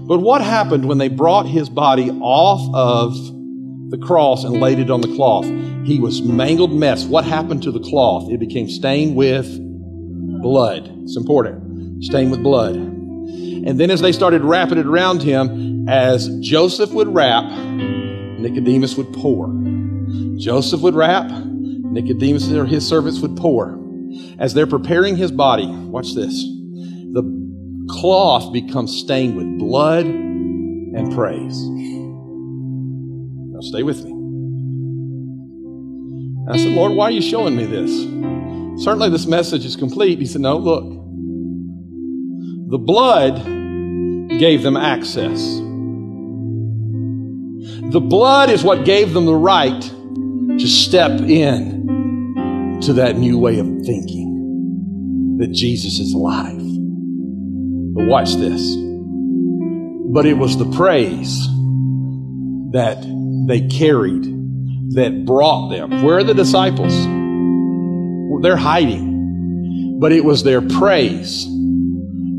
But 0.07 0.19
what 0.19 0.41
happened 0.41 0.87
when 0.87 0.97
they 0.97 1.09
brought 1.09 1.45
his 1.45 1.69
body 1.69 2.09
off 2.09 2.67
of 2.73 3.13
the 3.91 3.97
cross 3.99 4.43
and 4.43 4.59
laid 4.59 4.79
it 4.79 4.89
on 4.89 5.01
the 5.01 5.13
cloth? 5.15 5.45
He 5.85 5.99
was 5.99 6.21
mangled 6.21 6.73
mess. 6.73 7.05
What 7.05 7.23
happened 7.25 7.61
to 7.63 7.71
the 7.71 7.79
cloth? 7.79 8.31
It 8.31 8.39
became 8.39 8.67
stained 8.67 9.15
with 9.15 9.47
blood. 10.41 10.91
It's 11.03 11.15
important. 11.15 12.03
Stained 12.03 12.31
with 12.31 12.41
blood. 12.41 12.75
And 12.75 13.79
then 13.79 13.91
as 13.91 14.01
they 14.01 14.11
started 14.11 14.43
wrapping 14.43 14.79
it 14.79 14.85
around 14.85 15.21
him, 15.21 15.87
as 15.87 16.29
Joseph 16.39 16.91
would 16.91 17.13
wrap, 17.13 17.43
Nicodemus 17.43 18.95
would 18.95 19.13
pour. 19.13 19.53
Joseph 20.37 20.81
would 20.81 20.95
wrap, 20.95 21.29
Nicodemus 21.29 22.51
or 22.51 22.65
his 22.65 22.87
servants 22.87 23.19
would 23.19 23.37
pour. 23.37 23.79
As 24.39 24.53
they're 24.53 24.67
preparing 24.67 25.15
his 25.15 25.31
body, 25.31 25.67
watch 25.67 26.13
this. 26.13 26.43
The 26.43 27.23
cloth 27.89 28.51
becomes 28.51 28.95
stained 28.97 29.37
with 29.37 29.59
blood 29.59 30.05
and 30.05 31.13
praise. 31.13 31.61
Now 33.53 33.61
stay 33.61 33.83
with 33.83 34.03
me. 34.03 34.11
I 36.47 36.57
said, 36.57 36.73
Lord, 36.73 36.93
why 36.93 37.05
are 37.05 37.11
you 37.11 37.21
showing 37.21 37.55
me 37.55 37.65
this? 37.65 37.91
Certainly 38.83 39.09
this 39.09 39.25
message 39.25 39.65
is 39.65 39.75
complete. 39.75 40.19
He 40.19 40.25
said, 40.25 40.41
No, 40.41 40.57
look. 40.57 40.83
The 42.69 42.77
blood 42.77 43.43
gave 44.37 44.63
them 44.63 44.75
access. 44.75 45.39
The 47.91 48.01
blood 48.01 48.49
is 48.49 48.63
what 48.63 48.83
gave 48.83 49.13
them 49.13 49.25
the 49.25 49.35
right 49.35 49.81
to 49.81 50.67
step 50.67 51.21
in 51.21 51.84
to 52.81 52.93
that 52.93 53.17
new 53.17 53.37
way 53.37 53.59
of 53.59 53.65
thinking 53.85 55.37
that 55.39 55.51
Jesus 55.51 55.99
is 55.99 56.13
alive. 56.13 56.57
But 57.95 58.07
watch 58.07 58.35
this. 58.35 58.75
But 60.13 60.25
it 60.25 60.37
was 60.37 60.57
the 60.57 60.71
praise 60.75 61.47
that 62.71 63.01
they 63.47 63.61
carried 63.67 64.23
that 64.95 65.25
brought 65.25 65.69
them. 65.69 66.03
Where 66.03 66.17
are 66.17 66.23
the 66.23 66.33
disciples? 66.33 66.93
They're 68.41 68.55
hiding. 68.55 69.97
But 69.99 70.11
it 70.11 70.23
was 70.23 70.43
their 70.43 70.61
praise 70.61 71.45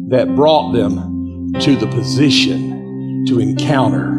that 0.08 0.34
brought 0.36 0.72
them 0.72 1.52
to 1.60 1.76
the 1.76 1.86
position 1.86 3.24
to 3.28 3.40
encounter 3.40 4.12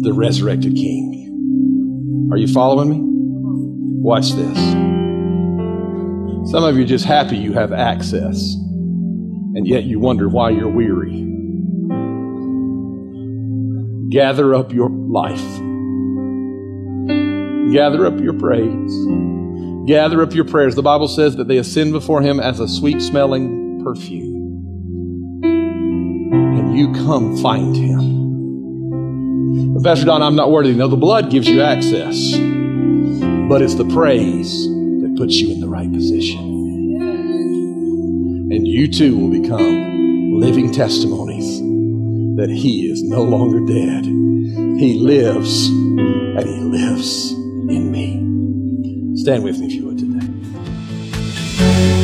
the 0.00 0.12
resurrected 0.12 0.74
King. 0.74 2.28
Are 2.32 2.36
you 2.36 2.48
following 2.48 2.90
me? 2.90 2.98
Watch 4.02 4.32
this. 4.32 4.73
Some 6.46 6.62
of 6.62 6.76
you 6.76 6.84
just 6.84 7.06
happy 7.06 7.38
you 7.38 7.54
have 7.54 7.72
access, 7.72 8.54
and 8.54 9.66
yet 9.66 9.84
you 9.84 9.98
wonder 9.98 10.28
why 10.28 10.50
you're 10.50 10.68
weary. 10.68 11.22
Gather 14.10 14.54
up 14.54 14.70
your 14.70 14.90
life. 14.90 15.40
Gather 17.72 18.06
up 18.06 18.20
your 18.20 18.34
praise. 18.34 19.06
Gather 19.86 20.22
up 20.22 20.34
your 20.34 20.44
prayers. 20.44 20.74
The 20.74 20.82
Bible 20.82 21.08
says 21.08 21.36
that 21.36 21.48
they 21.48 21.56
ascend 21.56 21.92
before 21.92 22.20
Him 22.20 22.38
as 22.38 22.60
a 22.60 22.68
sweet 22.68 23.00
smelling 23.00 23.82
perfume. 23.82 25.40
And 25.42 26.78
you 26.78 26.92
come 26.92 27.38
find 27.38 27.74
Him. 27.74 29.74
But 29.74 29.82
Pastor 29.82 30.04
Don, 30.04 30.22
I'm 30.22 30.36
not 30.36 30.50
worthy. 30.50 30.74
No, 30.74 30.88
the 30.88 30.96
blood 30.96 31.30
gives 31.30 31.48
you 31.48 31.62
access, 31.62 32.32
but 33.48 33.62
it's 33.62 33.76
the 33.76 33.88
praise 33.94 34.73
puts 35.16 35.36
you 35.36 35.52
in 35.52 35.60
the 35.60 35.68
right 35.68 35.92
position. 35.92 36.40
And 38.50 38.66
you 38.66 38.88
too 38.88 39.16
will 39.16 39.30
become 39.30 40.40
living 40.40 40.72
testimonies 40.72 41.60
that 42.36 42.50
He 42.50 42.90
is 42.90 43.02
no 43.02 43.22
longer 43.22 43.60
dead. 43.60 44.04
He 44.04 44.98
lives, 44.98 45.68
and 45.68 46.40
He 46.40 46.60
lives 46.60 47.32
in 47.32 47.90
me. 47.90 49.20
Stand 49.20 49.44
with 49.44 49.58
me 49.58 49.66
if 49.66 49.72
you 49.72 49.86
would 49.86 49.98
today. 49.98 52.03